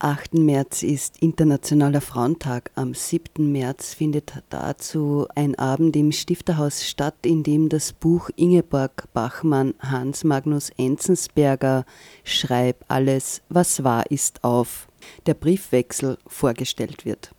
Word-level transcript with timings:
8. 0.00 0.34
März 0.34 0.84
ist 0.84 1.20
Internationaler 1.20 2.00
Frauentag. 2.00 2.70
Am 2.76 2.94
7. 2.94 3.50
März 3.50 3.94
findet 3.94 4.32
dazu 4.48 5.26
ein 5.34 5.56
Abend 5.58 5.96
im 5.96 6.12
Stifterhaus 6.12 6.86
statt, 6.86 7.16
in 7.22 7.42
dem 7.42 7.68
das 7.68 7.92
Buch 7.92 8.30
Ingeborg 8.36 9.08
Bachmann 9.12 9.74
Hans 9.80 10.22
Magnus 10.22 10.70
Enzensberger 10.76 11.84
Schreib 12.22 12.84
alles, 12.86 13.42
was 13.48 13.82
wahr 13.82 14.08
ist 14.10 14.44
auf 14.44 14.86
der 15.26 15.34
Briefwechsel 15.34 16.18
vorgestellt 16.28 17.04
wird. 17.04 17.32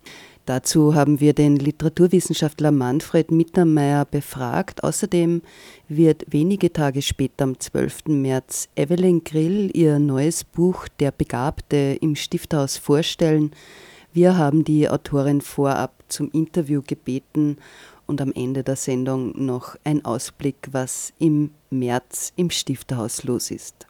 Dazu 0.46 0.94
haben 0.94 1.20
wir 1.20 1.32
den 1.32 1.56
Literaturwissenschaftler 1.56 2.72
Manfred 2.72 3.30
Mittermeier 3.30 4.04
befragt. 4.04 4.82
Außerdem 4.82 5.42
wird 5.88 6.24
wenige 6.28 6.72
Tage 6.72 7.02
später, 7.02 7.44
am 7.44 7.60
12. 7.60 8.06
März, 8.08 8.68
Evelyn 8.74 9.22
Grill 9.22 9.70
ihr 9.74 9.98
neues 9.98 10.44
Buch 10.44 10.88
Der 10.98 11.12
Begabte 11.12 11.98
im 12.00 12.16
Stifthaus 12.16 12.78
vorstellen. 12.78 13.52
Wir 14.12 14.36
haben 14.36 14.64
die 14.64 14.88
Autorin 14.88 15.40
vorab 15.40 15.94
zum 16.08 16.30
Interview 16.32 16.82
gebeten 16.84 17.58
und 18.06 18.20
am 18.20 18.32
Ende 18.32 18.64
der 18.64 18.74
Sendung 18.76 19.32
noch 19.44 19.76
ein 19.84 20.04
Ausblick, 20.04 20.68
was 20.72 21.12
im 21.20 21.52
März 21.70 22.32
im 22.34 22.50
Stifterhaus 22.50 23.22
los 23.22 23.52
ist. 23.52 23.86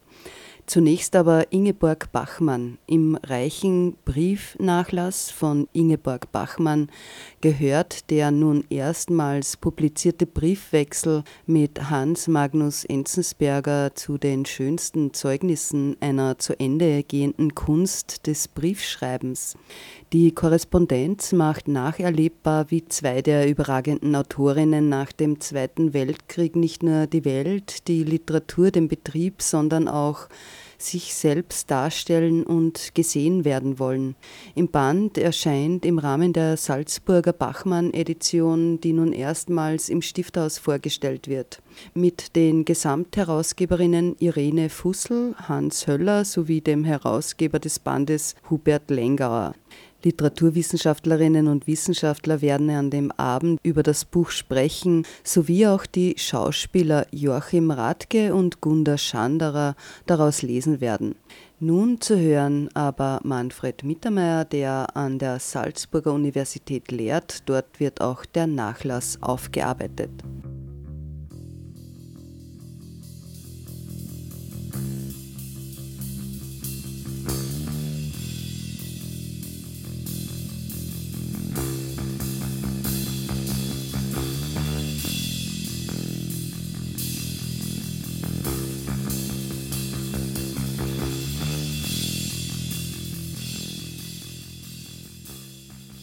Zunächst 0.71 1.17
aber 1.17 1.53
Ingeborg 1.53 2.13
Bachmann. 2.13 2.79
Im 2.87 3.17
reichen 3.17 3.97
Briefnachlass 4.05 5.29
von 5.29 5.67
Ingeborg 5.73 6.31
Bachmann 6.31 6.93
gehört 7.41 8.09
der 8.09 8.31
nun 8.31 8.63
erstmals 8.71 9.57
publizierte 9.57 10.27
Briefwechsel 10.27 11.25
mit 11.45 11.91
Hans 11.91 12.29
Magnus 12.29 12.85
Enzensberger 12.85 13.97
zu 13.97 14.17
den 14.17 14.47
schönsten 14.47 15.13
Zeugnissen 15.13 15.97
einer 15.99 16.39
zu 16.39 16.57
Ende 16.61 17.03
gehenden 17.03 17.57
Kunst 17.57 18.29
des 18.29 18.47
Briefschreibens. 18.47 19.57
Die 20.13 20.31
Korrespondenz 20.31 21.33
macht 21.33 21.67
nacherlebbar, 21.67 22.71
wie 22.71 22.85
zwei 22.85 23.23
der 23.23 23.49
überragenden 23.49 24.15
Autorinnen 24.15 24.89
nach 24.89 25.11
dem 25.11 25.41
Zweiten 25.41 25.95
Weltkrieg 25.95 26.55
nicht 26.55 26.85
nur 26.85 27.09
die 27.09 27.25
Welt, 27.25 27.89
die 27.89 28.05
Literatur, 28.05 28.71
den 28.71 28.87
Betrieb, 28.87 29.43
sondern 29.43 29.89
auch 29.89 30.29
sich 30.83 31.15
selbst 31.15 31.71
darstellen 31.71 32.45
und 32.45 32.95
gesehen 32.95 33.45
werden 33.45 33.79
wollen. 33.79 34.17
Im 34.55 34.69
Band 34.69 35.19
erscheint 35.19 35.85
im 35.85 35.99
Rahmen 35.99 36.33
der 36.33 36.57
Salzburger 36.57 37.33
Bachmann-Edition, 37.33 38.81
die 38.81 38.93
nun 38.93 39.13
erstmals 39.13 39.89
im 39.89 40.03
Stifthaus 40.03 40.59
vorgestellt 40.59 41.29
wird, 41.29 41.63
mit 41.95 42.37
den 42.37 42.65
Gesamtherausgeberinnen 42.65 44.17
Irene 44.19 44.69
Fussel, 44.69 45.35
Hans 45.37 45.87
Höller 45.87 46.25
sowie 46.25 46.61
dem 46.61 46.85
Herausgeber 46.85 47.59
des 47.59 47.79
Bandes 47.79 48.35
Hubert 48.49 48.91
Lengauer. 48.91 49.55
Literaturwissenschaftlerinnen 50.03 51.49
und 51.49 51.67
Wissenschaftler 51.67 52.41
werden 52.41 52.71
an 52.71 52.91
dem 52.91 53.13
Abend 53.13 53.61
über 53.63 53.83
das 53.83 54.05
Buch 54.05 54.31
sprechen, 54.31 55.07
sowie 55.25 55.67
auch 55.67 55.87
die 55.87 56.15
Schauspieler 56.17 57.07
Joachim 57.11 57.71
Radke 57.71 58.35
und 58.35 58.61
Gunda 58.61 58.99
Schanderer 58.99 59.77
daraus 60.07 60.43
lesen 60.43 60.81
werden. 60.81 61.15
Nun 61.63 62.01
zu 62.01 62.19
hören 62.19 62.71
aber 62.73 63.21
Manfred 63.23 63.85
Mittermeier, 63.85 64.47
der 64.47 64.97
an 64.97 65.19
der 65.19 65.39
Salzburger 65.39 66.15
Universität 66.15 66.91
lehrt. 66.91 67.43
Dort 67.47 67.81
wird 67.81 68.01
auch 68.01 68.25
der 68.25 68.47
Nachlass 68.47 69.19
aufgearbeitet. 69.21 70.11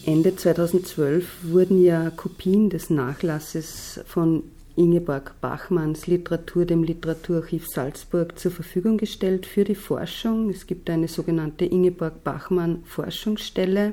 Ende 0.08 0.34
2012 0.34 1.26
wurden 1.42 1.84
ja 1.84 2.08
Kopien 2.08 2.70
des 2.70 2.88
Nachlasses 2.88 4.00
von 4.06 4.42
Ingeborg 4.74 5.38
Bachmanns 5.42 6.06
Literatur 6.06 6.64
dem 6.64 6.82
Literaturarchiv 6.82 7.66
Salzburg 7.66 8.38
zur 8.38 8.50
Verfügung 8.50 8.96
gestellt 8.96 9.44
für 9.44 9.64
die 9.64 9.74
Forschung. 9.74 10.48
Es 10.48 10.66
gibt 10.66 10.88
eine 10.88 11.08
sogenannte 11.08 11.66
Ingeborg 11.66 12.24
Bachmann 12.24 12.82
Forschungsstelle 12.86 13.92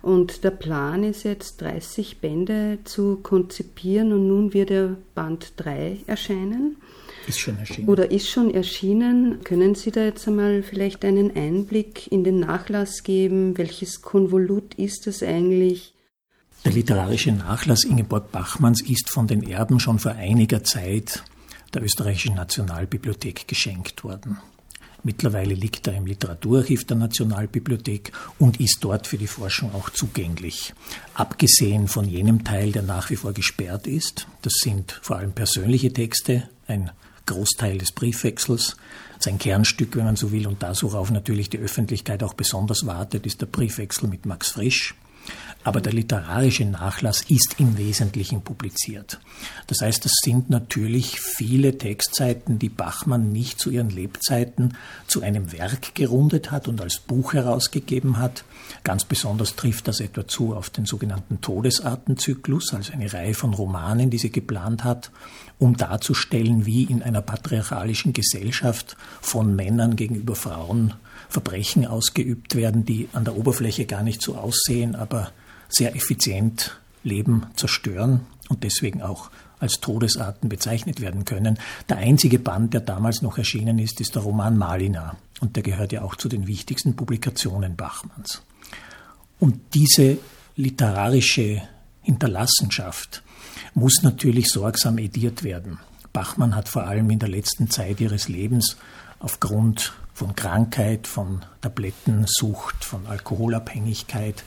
und 0.00 0.44
der 0.44 0.52
Plan 0.52 1.04
ist 1.04 1.24
jetzt 1.24 1.60
30 1.60 2.22
Bände 2.22 2.78
zu 2.84 3.16
konzipieren 3.22 4.14
und 4.14 4.28
nun 4.28 4.54
wird 4.54 4.70
der 4.70 4.96
Band 5.14 5.52
3 5.58 5.98
erscheinen. 6.06 6.76
Ist 7.30 7.38
schon 7.38 7.58
erschienen. 7.58 7.88
Oder 7.88 8.10
ist 8.10 8.28
schon 8.28 8.52
erschienen. 8.52 9.44
Können 9.44 9.76
Sie 9.76 9.92
da 9.92 10.04
jetzt 10.04 10.26
einmal 10.26 10.64
vielleicht 10.64 11.04
einen 11.04 11.36
Einblick 11.36 12.10
in 12.10 12.24
den 12.24 12.40
Nachlass 12.40 13.04
geben? 13.04 13.56
Welches 13.56 14.02
Konvolut 14.02 14.74
ist 14.74 15.06
das 15.06 15.22
eigentlich? 15.22 15.94
Der 16.64 16.72
literarische 16.72 17.30
Nachlass 17.30 17.84
Ingeborg 17.84 18.32
Bachmanns 18.32 18.82
ist 18.82 19.10
von 19.10 19.28
den 19.28 19.48
Erben 19.48 19.78
schon 19.78 20.00
vor 20.00 20.12
einiger 20.12 20.64
Zeit 20.64 21.22
der 21.72 21.84
Österreichischen 21.84 22.34
Nationalbibliothek 22.34 23.46
geschenkt 23.46 24.02
worden. 24.02 24.38
Mittlerweile 25.04 25.54
liegt 25.54 25.86
er 25.86 25.94
im 25.94 26.06
Literaturarchiv 26.06 26.84
der 26.84 26.96
Nationalbibliothek 26.96 28.10
und 28.38 28.60
ist 28.60 28.78
dort 28.82 29.06
für 29.06 29.18
die 29.18 29.28
Forschung 29.28 29.72
auch 29.72 29.90
zugänglich. 29.90 30.74
Abgesehen 31.14 31.86
von 31.86 32.06
jenem 32.06 32.42
Teil, 32.42 32.72
der 32.72 32.82
nach 32.82 33.08
wie 33.08 33.16
vor 33.16 33.32
gesperrt 33.32 33.86
ist, 33.86 34.26
das 34.42 34.54
sind 34.60 34.98
vor 35.00 35.16
allem 35.16 35.32
persönliche 35.32 35.92
Texte, 35.92 36.50
ein 36.66 36.90
Großteil 37.30 37.78
des 37.78 37.92
Briefwechsels. 37.92 38.76
Sein 39.18 39.38
Kernstück, 39.38 39.96
wenn 39.96 40.04
man 40.04 40.16
so 40.16 40.32
will, 40.32 40.46
und 40.46 40.62
das, 40.62 40.82
worauf 40.82 41.10
natürlich 41.10 41.48
die 41.50 41.58
Öffentlichkeit 41.58 42.22
auch 42.22 42.34
besonders 42.34 42.86
wartet, 42.86 43.26
ist 43.26 43.40
der 43.40 43.46
Briefwechsel 43.46 44.08
mit 44.08 44.26
Max 44.26 44.50
Frisch. 44.50 44.94
Aber 45.62 45.82
der 45.82 45.92
literarische 45.92 46.64
Nachlass 46.64 47.22
ist 47.28 47.56
im 47.58 47.76
Wesentlichen 47.76 48.40
publiziert. 48.40 49.20
Das 49.66 49.82
heißt, 49.82 50.06
es 50.06 50.12
sind 50.24 50.48
natürlich 50.48 51.20
viele 51.20 51.76
Textseiten, 51.76 52.58
die 52.58 52.70
Bachmann 52.70 53.30
nicht 53.30 53.60
zu 53.60 53.70
ihren 53.70 53.90
Lebzeiten 53.90 54.76
zu 55.06 55.20
einem 55.20 55.52
Werk 55.52 55.94
gerundet 55.94 56.50
hat 56.50 56.66
und 56.66 56.80
als 56.80 56.98
Buch 56.98 57.34
herausgegeben 57.34 58.16
hat. 58.16 58.44
Ganz 58.84 59.04
besonders 59.04 59.54
trifft 59.54 59.86
das 59.88 60.00
etwa 60.00 60.26
zu 60.26 60.54
auf 60.54 60.70
den 60.70 60.86
sogenannten 60.86 61.42
Todesartenzyklus, 61.42 62.72
also 62.72 62.94
eine 62.94 63.12
Reihe 63.12 63.34
von 63.34 63.52
Romanen, 63.52 64.08
die 64.08 64.18
sie 64.18 64.32
geplant 64.32 64.84
hat, 64.84 65.10
um 65.58 65.76
darzustellen, 65.76 66.64
wie 66.64 66.84
in 66.84 67.02
einer 67.02 67.20
patriarchalischen 67.20 68.14
Gesellschaft 68.14 68.96
von 69.20 69.54
Männern 69.54 69.96
gegenüber 69.96 70.34
Frauen 70.34 70.94
Verbrechen 71.28 71.86
ausgeübt 71.86 72.56
werden, 72.56 72.84
die 72.84 73.08
an 73.12 73.24
der 73.24 73.36
Oberfläche 73.36 73.84
gar 73.86 74.02
nicht 74.02 74.22
so 74.22 74.36
aussehen, 74.36 74.94
aber 74.96 75.30
sehr 75.70 75.94
effizient 75.94 76.78
Leben 77.02 77.46
zerstören 77.56 78.20
und 78.48 78.64
deswegen 78.64 79.02
auch 79.02 79.30
als 79.58 79.80
Todesarten 79.80 80.48
bezeichnet 80.48 81.00
werden 81.00 81.24
können. 81.24 81.58
Der 81.88 81.98
einzige 81.98 82.38
Band, 82.38 82.74
der 82.74 82.80
damals 82.80 83.22
noch 83.22 83.38
erschienen 83.38 83.78
ist, 83.78 84.00
ist 84.00 84.14
der 84.14 84.22
Roman 84.22 84.56
Malina 84.56 85.16
und 85.40 85.56
der 85.56 85.62
gehört 85.62 85.92
ja 85.92 86.02
auch 86.02 86.16
zu 86.16 86.28
den 86.28 86.46
wichtigsten 86.46 86.96
Publikationen 86.96 87.76
Bachmanns. 87.76 88.42
Und 89.38 89.58
diese 89.74 90.18
literarische 90.56 91.62
Hinterlassenschaft 92.02 93.22
muss 93.74 94.02
natürlich 94.02 94.48
sorgsam 94.48 94.98
ediert 94.98 95.44
werden. 95.44 95.78
Bachmann 96.12 96.56
hat 96.56 96.68
vor 96.68 96.84
allem 96.84 97.08
in 97.10 97.18
der 97.18 97.28
letzten 97.28 97.70
Zeit 97.70 98.00
ihres 98.00 98.28
Lebens 98.28 98.76
aufgrund 99.20 99.92
von 100.12 100.34
Krankheit, 100.34 101.06
von 101.06 101.42
Tablettensucht, 101.60 102.84
von 102.84 103.06
Alkoholabhängigkeit 103.06 104.44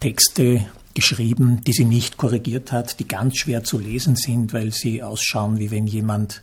Texte 0.00 0.66
geschrieben, 0.94 1.60
die 1.64 1.72
sie 1.72 1.84
nicht 1.84 2.16
korrigiert 2.16 2.72
hat, 2.72 2.98
die 2.98 3.06
ganz 3.06 3.38
schwer 3.38 3.62
zu 3.64 3.78
lesen 3.78 4.16
sind, 4.16 4.52
weil 4.52 4.72
sie 4.72 5.02
ausschauen, 5.02 5.58
wie 5.58 5.70
wenn 5.70 5.86
jemand 5.86 6.42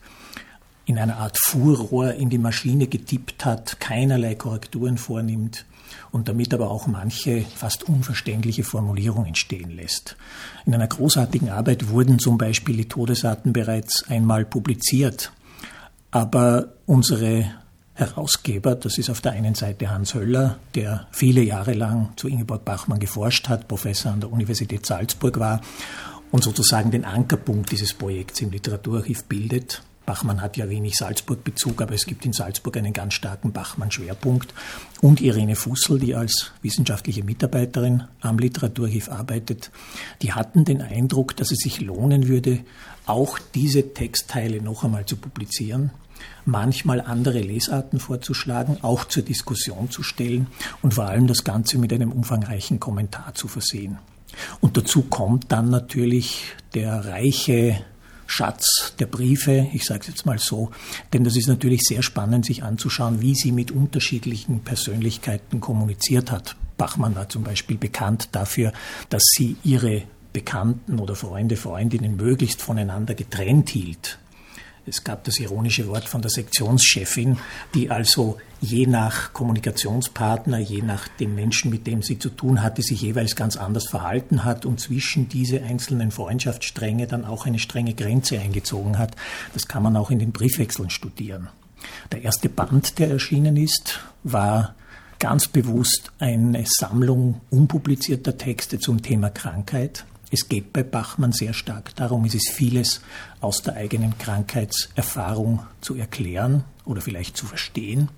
in 0.85 0.99
einer 0.99 1.17
Art 1.17 1.37
Fuhrrohr 1.39 2.13
in 2.13 2.29
die 2.29 2.37
Maschine 2.37 2.87
getippt 2.87 3.43
hat, 3.43 3.79
keinerlei 3.79 4.35
Korrekturen 4.35 4.97
vornimmt 4.97 5.65
und 6.11 6.29
damit 6.29 6.53
aber 6.53 6.69
auch 6.69 6.87
manche 6.87 7.41
fast 7.55 7.83
unverständliche 7.83 8.63
Formulierungen 8.63 9.27
entstehen 9.27 9.71
lässt. 9.71 10.15
In 10.65 10.73
einer 10.73 10.87
großartigen 10.87 11.49
Arbeit 11.49 11.89
wurden 11.89 12.19
zum 12.19 12.37
Beispiel 12.37 12.77
die 12.77 12.87
Todesarten 12.87 13.51
bereits 13.51 14.05
einmal 14.07 14.45
publiziert, 14.45 15.31
aber 16.11 16.73
unsere 16.85 17.51
Herausgeber, 17.97 18.75
das 18.75 18.97
ist 18.97 19.09
auf 19.09 19.21
der 19.21 19.31
einen 19.31 19.55
Seite 19.55 19.89
Hans 19.89 20.13
Höller, 20.13 20.59
der 20.75 21.07
viele 21.11 21.41
Jahre 21.41 21.71
lang 21.71 22.09
zu 22.17 22.27
Ingeborg 22.27 22.65
Bachmann 22.65 22.99
geforscht 22.99 23.47
hat, 23.47 23.69
Professor 23.69 24.11
an 24.11 24.19
der 24.19 24.33
Universität 24.33 24.85
Salzburg 24.85 25.39
war 25.39 25.61
und 26.29 26.43
sozusagen 26.43 26.91
den 26.91 27.05
Ankerpunkt 27.05 27.71
dieses 27.71 27.93
Projekts 27.93 28.41
im 28.41 28.51
Literaturarchiv 28.51 29.23
bildet. 29.23 29.81
Bachmann 30.05 30.41
hat 30.41 30.57
ja 30.57 30.69
wenig 30.69 30.97
Salzburg-Bezug, 30.97 31.81
aber 31.81 31.93
es 31.93 32.05
gibt 32.05 32.25
in 32.25 32.33
Salzburg 32.33 32.75
einen 32.75 32.91
ganz 32.91 33.13
starken 33.13 33.53
Bachmann-Schwerpunkt. 33.53 34.53
Und 35.01 35.21
Irene 35.21 35.55
Fussel, 35.55 35.97
die 35.97 36.15
als 36.15 36.51
wissenschaftliche 36.61 37.23
Mitarbeiterin 37.23 38.03
am 38.19 38.37
Literaturarchiv 38.37 39.09
arbeitet, 39.09 39.71
die 40.21 40.33
hatten 40.33 40.65
den 40.65 40.81
Eindruck, 40.81 41.37
dass 41.37 41.51
es 41.51 41.59
sich 41.59 41.79
lohnen 41.79 42.27
würde, 42.27 42.59
auch 43.05 43.39
diese 43.55 43.93
Textteile 43.93 44.61
noch 44.61 44.83
einmal 44.83 45.05
zu 45.05 45.15
publizieren, 45.15 45.91
manchmal 46.45 47.01
andere 47.01 47.39
Lesarten 47.39 47.99
vorzuschlagen, 47.99 48.77
auch 48.81 49.05
zur 49.05 49.23
Diskussion 49.23 49.89
zu 49.89 50.03
stellen 50.03 50.47
und 50.81 50.93
vor 50.93 51.05
allem 51.05 51.27
das 51.27 51.43
Ganze 51.43 51.77
mit 51.77 51.91
einem 51.93 52.11
umfangreichen 52.11 52.79
Kommentar 52.79 53.33
zu 53.33 53.47
versehen. 53.47 53.97
Und 54.59 54.77
dazu 54.77 55.03
kommt 55.03 55.51
dann 55.51 55.69
natürlich 55.69 56.53
der 56.73 57.05
reiche 57.05 57.79
Schatz 58.27 58.93
der 58.99 59.05
Briefe, 59.05 59.67
ich 59.73 59.85
sage 59.85 60.01
es 60.01 60.07
jetzt 60.07 60.25
mal 60.25 60.39
so, 60.39 60.71
denn 61.13 61.23
das 61.23 61.35
ist 61.35 61.47
natürlich 61.47 61.81
sehr 61.81 62.01
spannend, 62.01 62.45
sich 62.45 62.63
anzuschauen, 62.63 63.21
wie 63.21 63.35
sie 63.35 63.51
mit 63.51 63.71
unterschiedlichen 63.71 64.61
Persönlichkeiten 64.61 65.61
kommuniziert 65.61 66.31
hat. 66.31 66.55
Bachmann 66.77 67.15
war 67.15 67.29
zum 67.29 67.43
Beispiel 67.43 67.77
bekannt 67.77 68.29
dafür, 68.31 68.73
dass 69.09 69.23
sie 69.37 69.55
ihre 69.63 70.03
Bekannten 70.33 70.99
oder 70.99 71.15
Freunde, 71.15 71.55
Freundinnen 71.55 72.17
möglichst 72.17 72.61
voneinander 72.61 73.13
getrennt 73.13 73.69
hielt. 73.69 74.19
Es 74.87 75.03
gab 75.03 75.23
das 75.23 75.39
ironische 75.39 75.87
Wort 75.87 76.07
von 76.07 76.21
der 76.21 76.29
Sektionschefin, 76.29 77.39
die 77.73 77.89
also 77.89 78.37
je 78.61 78.85
nach 78.85 79.33
Kommunikationspartner, 79.33 80.59
je 80.59 80.83
nach 80.83 81.07
dem 81.07 81.33
Menschen, 81.33 81.71
mit 81.71 81.87
dem 81.87 82.03
sie 82.03 82.19
zu 82.19 82.29
tun 82.29 82.61
hatte, 82.61 82.83
sich 82.83 83.01
jeweils 83.01 83.35
ganz 83.35 83.57
anders 83.57 83.87
verhalten 83.87 84.43
hat 84.43 84.63
und 84.63 84.79
zwischen 84.79 85.27
diese 85.27 85.63
einzelnen 85.63 86.11
Freundschaftsstränge 86.11 87.07
dann 87.07 87.25
auch 87.25 87.47
eine 87.47 87.57
strenge 87.57 87.95
Grenze 87.95 88.39
eingezogen 88.39 88.99
hat. 88.99 89.15
Das 89.55 89.67
kann 89.67 89.81
man 89.81 89.97
auch 89.97 90.11
in 90.11 90.19
den 90.19 90.31
Briefwechseln 90.31 90.91
studieren. 90.91 91.49
Der 92.11 92.21
erste 92.21 92.49
Band, 92.49 92.99
der 92.99 93.09
erschienen 93.09 93.57
ist, 93.57 93.99
war 94.23 94.75
ganz 95.17 95.47
bewusst 95.47 96.11
eine 96.19 96.63
Sammlung 96.67 97.41
unpublizierter 97.49 98.37
Texte 98.37 98.79
zum 98.79 99.01
Thema 99.01 99.31
Krankheit. 99.31 100.05
Es 100.31 100.49
geht 100.49 100.73
bei 100.73 100.83
Bachmann 100.83 101.31
sehr 101.31 101.53
stark 101.53 101.95
darum, 101.95 102.25
es 102.25 102.35
ist 102.35 102.51
vieles 102.51 103.01
aus 103.41 103.61
der 103.61 103.75
eigenen 103.75 104.17
Krankheitserfahrung 104.17 105.65
zu 105.81 105.95
erklären 105.95 106.63
oder 106.85 107.01
vielleicht 107.01 107.37
zu 107.37 107.45
verstehen. 107.45 108.09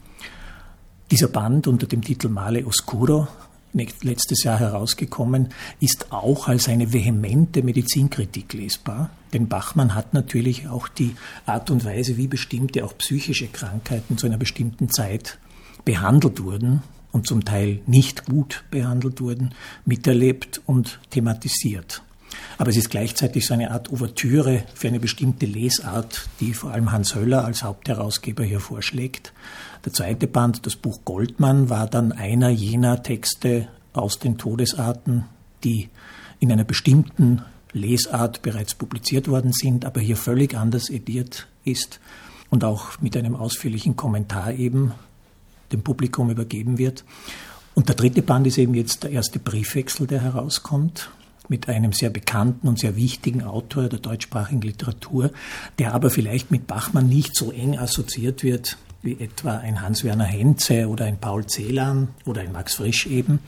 Dieser 1.11 1.27
Band 1.27 1.67
unter 1.67 1.87
dem 1.87 2.01
Titel 2.01 2.29
Male 2.29 2.65
Oscuro, 2.65 3.27
letztes 3.73 4.43
Jahr 4.43 4.59
herausgekommen, 4.59 5.49
ist 5.79 6.11
auch 6.11 6.47
als 6.47 6.67
eine 6.67 6.91
vehemente 6.91 7.63
Medizinkritik 7.63 8.53
lesbar. 8.53 9.09
Denn 9.33 9.47
Bachmann 9.47 9.93
hat 9.93 10.13
natürlich 10.13 10.67
auch 10.67 10.87
die 10.87 11.15
Art 11.45 11.69
und 11.69 11.85
Weise, 11.85 12.17
wie 12.17 12.27
bestimmte 12.27 12.83
auch 12.83 12.97
psychische 12.97 13.47
Krankheiten 13.47 14.17
zu 14.17 14.25
einer 14.25 14.37
bestimmten 14.37 14.89
Zeit 14.89 15.37
behandelt 15.85 16.43
wurden, 16.43 16.81
und 17.17 17.25
zum 17.25 17.43
Teil 17.43 17.79
nicht 17.87 18.25
gut 18.25 18.63
behandelt 18.69 19.21
wurden, 19.21 19.55
miterlebt 19.85 20.61
und 20.67 20.99
thematisiert. 21.09 22.03
Aber 22.59 22.69
es 22.69 22.77
ist 22.77 22.91
gleichzeitig 22.91 23.47
so 23.47 23.55
eine 23.55 23.71
Art 23.71 23.91
Ouvertüre 23.91 24.63
für 24.75 24.87
eine 24.87 24.99
bestimmte 24.99 25.47
Lesart, 25.47 26.29
die 26.39 26.53
vor 26.53 26.71
allem 26.71 26.91
Hans 26.91 27.15
Höller 27.15 27.43
als 27.43 27.63
Hauptherausgeber 27.63 28.43
hier 28.43 28.59
vorschlägt. 28.59 29.33
Der 29.83 29.93
zweite 29.93 30.27
Band, 30.27 30.67
das 30.67 30.75
Buch 30.75 30.99
Goldmann, 31.05 31.71
war 31.71 31.87
dann 31.87 32.11
einer 32.11 32.49
jener 32.49 33.01
Texte 33.01 33.67
aus 33.93 34.19
den 34.19 34.37
Todesarten, 34.37 35.25
die 35.63 35.89
in 36.39 36.51
einer 36.51 36.65
bestimmten 36.65 37.41
Lesart 37.73 38.43
bereits 38.43 38.75
publiziert 38.75 39.27
worden 39.27 39.53
sind, 39.53 39.85
aber 39.85 40.01
hier 40.01 40.17
völlig 40.17 40.55
anders 40.55 40.91
ediert 40.91 41.47
ist 41.63 41.99
und 42.51 42.63
auch 42.63 43.01
mit 43.01 43.17
einem 43.17 43.35
ausführlichen 43.35 43.95
Kommentar 43.95 44.53
eben 44.53 44.93
dem 45.71 45.81
Publikum 45.81 46.29
übergeben 46.29 46.77
wird. 46.77 47.03
Und 47.75 47.89
der 47.89 47.95
dritte 47.95 48.21
Band 48.21 48.47
ist 48.47 48.57
eben 48.57 48.73
jetzt 48.73 49.03
der 49.03 49.11
erste 49.11 49.39
Briefwechsel, 49.39 50.07
der 50.07 50.21
herauskommt 50.21 51.11
mit 51.49 51.69
einem 51.69 51.93
sehr 51.93 52.09
bekannten 52.09 52.67
und 52.67 52.79
sehr 52.79 52.95
wichtigen 52.95 53.43
Autor 53.43 53.87
der 53.87 53.99
deutschsprachigen 53.99 54.61
Literatur, 54.61 55.31
der 55.79 55.93
aber 55.93 56.09
vielleicht 56.09 56.51
mit 56.51 56.67
Bachmann 56.67 57.07
nicht 57.07 57.35
so 57.35 57.51
eng 57.51 57.77
assoziiert 57.77 58.43
wird 58.43 58.77
wie 59.03 59.19
etwa 59.19 59.57
ein 59.57 59.81
Hans-Werner 59.81 60.25
Henze 60.25 60.87
oder 60.87 61.05
ein 61.05 61.17
Paul 61.17 61.45
Celan 61.45 62.09
oder 62.25 62.41
ein 62.41 62.51
Max 62.51 62.75
Frisch 62.75 63.05
eben. 63.05 63.39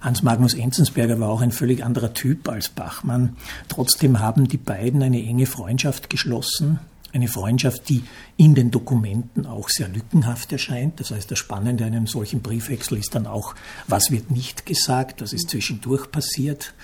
Hans 0.00 0.22
Magnus 0.22 0.54
Enzensberger 0.54 1.18
war 1.18 1.30
auch 1.30 1.40
ein 1.40 1.50
völlig 1.50 1.82
anderer 1.82 2.12
Typ 2.12 2.48
als 2.48 2.68
Bachmann. 2.68 3.36
Trotzdem 3.68 4.20
haben 4.20 4.46
die 4.46 4.58
beiden 4.58 5.02
eine 5.02 5.20
enge 5.22 5.46
Freundschaft 5.46 6.10
geschlossen, 6.10 6.78
eine 7.16 7.28
Freundschaft, 7.28 7.88
die 7.88 8.04
in 8.36 8.54
den 8.54 8.70
Dokumenten 8.70 9.46
auch 9.46 9.68
sehr 9.68 9.88
lückenhaft 9.88 10.52
erscheint. 10.52 11.00
Das 11.00 11.10
heißt, 11.10 11.30
das 11.30 11.38
Spannende 11.38 11.84
an 11.84 11.94
einem 11.94 12.06
solchen 12.06 12.42
Briefwechsel 12.42 12.98
ist 12.98 13.14
dann 13.14 13.26
auch, 13.26 13.54
was 13.88 14.10
wird 14.10 14.30
nicht 14.30 14.66
gesagt, 14.66 15.22
was 15.22 15.32
ist 15.32 15.50
zwischendurch 15.50 16.10
passiert 16.10 16.74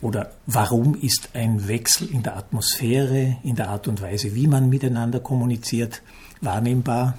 oder 0.00 0.32
warum 0.46 0.94
ist 0.94 1.30
ein 1.34 1.66
Wechsel 1.66 2.08
in 2.08 2.22
der 2.22 2.36
Atmosphäre, 2.36 3.38
in 3.42 3.56
der 3.56 3.70
Art 3.70 3.88
und 3.88 4.00
Weise, 4.00 4.34
wie 4.34 4.46
man 4.46 4.68
miteinander 4.68 5.18
kommuniziert, 5.20 6.02
wahrnehmbar. 6.40 7.18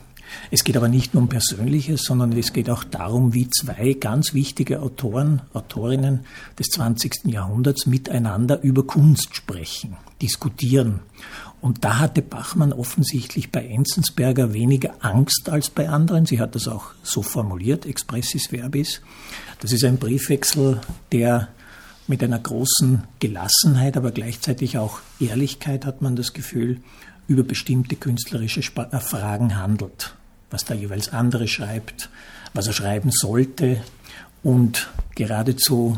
Es 0.51 0.63
geht 0.63 0.77
aber 0.77 0.87
nicht 0.87 1.13
nur 1.13 1.23
um 1.23 1.29
Persönliches, 1.29 2.03
sondern 2.03 2.31
es 2.33 2.53
geht 2.53 2.69
auch 2.69 2.83
darum, 2.83 3.33
wie 3.33 3.49
zwei 3.49 3.93
ganz 3.93 4.33
wichtige 4.33 4.81
Autoren, 4.81 5.41
Autorinnen 5.53 6.21
des 6.57 6.67
20. 6.67 7.25
Jahrhunderts 7.25 7.85
miteinander 7.85 8.61
über 8.61 8.85
Kunst 8.85 9.35
sprechen, 9.35 9.97
diskutieren. 10.21 11.01
Und 11.61 11.83
da 11.83 11.99
hatte 11.99 12.21
Bachmann 12.21 12.71
offensichtlich 12.71 13.51
bei 13.51 13.65
Enzensberger 13.65 14.53
weniger 14.53 14.95
Angst 15.01 15.49
als 15.49 15.69
bei 15.69 15.89
anderen. 15.89 16.25
Sie 16.25 16.39
hat 16.39 16.55
das 16.55 16.67
auch 16.67 16.91
so 17.03 17.21
formuliert, 17.21 17.85
expressis 17.85 18.47
verbis. 18.47 19.01
Das 19.59 19.73
ist 19.73 19.83
ein 19.83 19.97
Briefwechsel, 19.97 20.79
der 21.11 21.49
mit 22.07 22.23
einer 22.23 22.39
großen 22.39 23.03
Gelassenheit, 23.19 23.97
aber 23.97 24.11
gleichzeitig 24.11 24.77
auch 24.77 24.99
Ehrlichkeit, 25.19 25.85
hat 25.85 26.01
man 26.01 26.15
das 26.15 26.33
Gefühl, 26.33 26.81
über 27.27 27.43
bestimmte 27.43 27.95
künstlerische 27.95 28.61
äh, 28.61 28.99
Fragen 28.99 29.55
handelt. 29.55 30.15
Was 30.49 30.65
der 30.65 30.77
jeweils 30.77 31.09
andere 31.09 31.47
schreibt, 31.47 32.09
was 32.53 32.67
er 32.67 32.73
schreiben 32.73 33.11
sollte. 33.11 33.81
Und 34.41 34.89
geradezu 35.15 35.97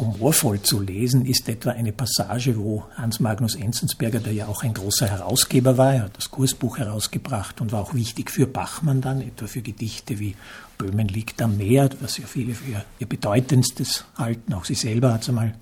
humorvoll 0.00 0.62
zu 0.62 0.80
lesen 0.80 1.26
ist 1.26 1.48
etwa 1.48 1.70
eine 1.70 1.92
Passage, 1.92 2.56
wo 2.56 2.84
Hans 2.96 3.20
Magnus 3.20 3.54
Enzensberger, 3.54 4.20
der 4.20 4.32
ja 4.32 4.46
auch 4.46 4.62
ein 4.62 4.74
großer 4.74 5.06
Herausgeber 5.06 5.76
war, 5.76 5.94
er 5.94 6.02
hat 6.04 6.16
das 6.16 6.30
Kursbuch 6.30 6.78
herausgebracht 6.78 7.60
und 7.60 7.72
war 7.72 7.82
auch 7.82 7.94
wichtig 7.94 8.30
für 8.30 8.46
Bachmann 8.46 9.00
dann, 9.00 9.20
etwa 9.20 9.46
für 9.46 9.62
Gedichte 9.62 10.18
wie 10.18 10.36
Böhmen 10.78 11.08
liegt 11.08 11.42
am 11.42 11.58
Meer, 11.58 11.90
was 12.00 12.16
ja 12.16 12.26
viele 12.26 12.54
für 12.54 12.70
ihr, 12.98 13.06
bedeutendstes 13.06 14.04
halten, 14.16 14.54
auch 14.54 14.64
sie 14.64 14.74
selber 14.74 15.12
hat 15.12 15.22
es 15.22 15.28
einmal 15.28 15.54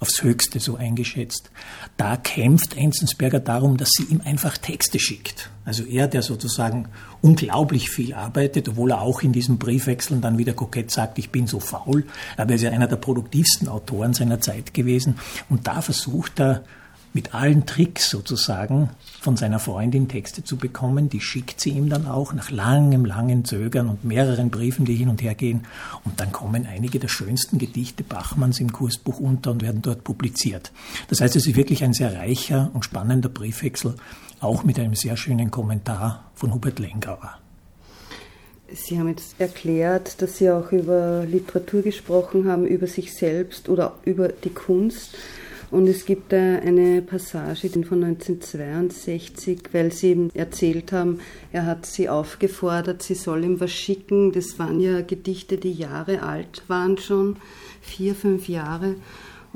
aufs 0.00 0.22
Höchste 0.22 0.60
so 0.60 0.76
eingeschätzt. 0.76 1.50
Da 1.96 2.16
kämpft 2.16 2.76
Enzensberger 2.76 3.40
darum, 3.40 3.76
dass 3.76 3.90
sie 3.96 4.04
ihm 4.04 4.20
einfach 4.24 4.58
Texte 4.58 4.98
schickt. 4.98 5.50
Also 5.64 5.84
er, 5.84 6.08
der 6.08 6.22
sozusagen 6.22 6.88
unglaublich 7.20 7.90
viel 7.90 8.14
arbeitet, 8.14 8.68
obwohl 8.68 8.92
er 8.92 9.02
auch 9.02 9.22
in 9.22 9.32
diesen 9.32 9.58
Briefwechseln 9.58 10.20
dann 10.20 10.38
wieder 10.38 10.52
kokett 10.52 10.90
sagt, 10.90 11.18
ich 11.18 11.30
bin 11.30 11.46
so 11.46 11.60
faul, 11.60 12.04
aber 12.36 12.50
er 12.50 12.56
ist 12.56 12.62
ja 12.62 12.70
einer 12.70 12.86
der 12.86 12.96
produktivsten 12.96 13.68
Autoren 13.68 14.14
seiner 14.14 14.40
Zeit 14.40 14.72
gewesen. 14.72 15.18
Und 15.48 15.66
da 15.66 15.82
versucht 15.82 16.40
er 16.40 16.62
mit 17.12 17.34
allen 17.34 17.66
Tricks 17.66 18.10
sozusagen 18.10 18.90
von 19.20 19.36
seiner 19.36 19.58
Freundin 19.58 20.08
Texte 20.08 20.44
zu 20.44 20.56
bekommen. 20.56 21.08
Die 21.08 21.20
schickt 21.20 21.60
sie 21.60 21.70
ihm 21.70 21.88
dann 21.88 22.06
auch 22.06 22.32
nach 22.32 22.50
langem, 22.50 23.04
langen 23.04 23.44
Zögern 23.44 23.88
und 23.88 24.04
mehreren 24.04 24.50
Briefen, 24.50 24.84
die 24.84 24.94
hin 24.94 25.08
und 25.08 25.22
her 25.22 25.34
gehen. 25.34 25.66
Und 26.04 26.20
dann 26.20 26.32
kommen 26.32 26.66
einige 26.66 26.98
der 26.98 27.08
schönsten 27.08 27.58
Gedichte 27.58 28.04
Bachmanns 28.04 28.60
im 28.60 28.72
Kursbuch 28.72 29.18
unter 29.18 29.50
und 29.50 29.62
werden 29.62 29.82
dort 29.82 30.04
publiziert. 30.04 30.72
Das 31.08 31.20
heißt, 31.20 31.36
es 31.36 31.46
ist 31.46 31.56
wirklich 31.56 31.82
ein 31.82 31.92
sehr 31.92 32.14
reicher 32.14 32.70
und 32.74 32.84
spannender 32.84 33.28
Briefwechsel, 33.28 33.94
auch 34.40 34.64
mit 34.64 34.78
einem 34.78 34.94
sehr 34.94 35.16
schönen 35.16 35.50
Kommentar 35.50 36.30
von 36.34 36.54
Hubert 36.54 36.78
Lengauer. 36.78 37.38
Sie 38.72 38.98
haben 38.98 39.08
jetzt 39.08 39.40
erklärt, 39.40 40.20
dass 40.20 40.36
Sie 40.36 40.50
auch 40.50 40.72
über 40.72 41.24
Literatur 41.24 41.80
gesprochen 41.80 42.48
haben, 42.48 42.66
über 42.66 42.86
sich 42.86 43.14
selbst 43.14 43.68
oder 43.68 43.94
über 44.04 44.28
die 44.28 44.50
Kunst. 44.50 45.16
Und 45.70 45.86
es 45.86 46.06
gibt 46.06 46.32
da 46.32 46.36
eine 46.36 47.02
Passage 47.02 47.68
von 47.68 48.02
1962, 48.02 49.60
weil 49.72 49.92
sie 49.92 50.08
eben 50.08 50.30
erzählt 50.32 50.92
haben, 50.92 51.20
er 51.52 51.66
hat 51.66 51.84
sie 51.84 52.08
aufgefordert, 52.08 53.02
sie 53.02 53.14
soll 53.14 53.44
ihm 53.44 53.60
was 53.60 53.70
schicken. 53.70 54.32
Das 54.32 54.58
waren 54.58 54.80
ja 54.80 55.02
Gedichte, 55.02 55.58
die 55.58 55.72
Jahre 55.72 56.22
alt 56.22 56.62
waren 56.68 56.96
schon, 56.96 57.36
vier, 57.82 58.14
fünf 58.14 58.48
Jahre. 58.48 58.94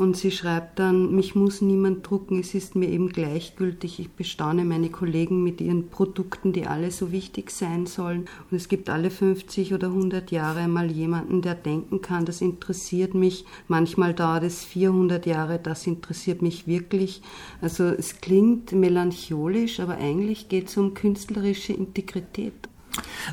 Und 0.02 0.16
sie 0.16 0.32
schreibt 0.32 0.80
dann, 0.80 1.14
mich 1.14 1.37
muss 1.37 1.61
niemand 1.61 2.11
drucken, 2.11 2.40
es 2.40 2.54
ist 2.54 2.75
mir 2.75 2.88
eben 2.88 3.11
gleichgültig. 3.11 4.00
Ich 4.00 4.11
bestaune 4.11 4.64
meine 4.64 4.90
Kollegen 4.90 5.44
mit 5.44 5.61
ihren 5.61 5.90
Produkten, 5.90 6.52
die 6.52 6.66
alle 6.66 6.90
so 6.90 7.12
wichtig 7.12 7.52
sein 7.52 7.87
sollen. 7.87 8.25
Und 8.50 8.56
es 8.56 8.66
gibt 8.66 8.90
alle 8.90 9.12
50 9.12 9.73
oder 9.75 9.87
100 9.87 10.32
Jahre 10.32 10.66
mal 10.66 10.90
jemanden, 10.90 11.40
der 11.40 11.54
denken 11.54 12.02
kann, 12.02 12.25
das 12.25 12.40
interessiert 12.40 13.14
mich. 13.14 13.44
Manchmal 13.68 14.12
dauert 14.12 14.42
es 14.42 14.64
400 14.64 15.25
Jahre, 15.25 15.61
das 15.61 15.87
interessiert 15.87 16.42
mich 16.42 16.66
wirklich. 16.66 17.23
Also 17.61 17.85
es 17.85 18.21
klingt 18.21 18.73
melancholisch, 18.73 19.78
aber 19.78 19.99
eigentlich 19.99 20.49
geht 20.49 20.66
es 20.66 20.76
um 20.76 20.94
künstlerische 20.94 21.75
Integrität. 21.75 22.54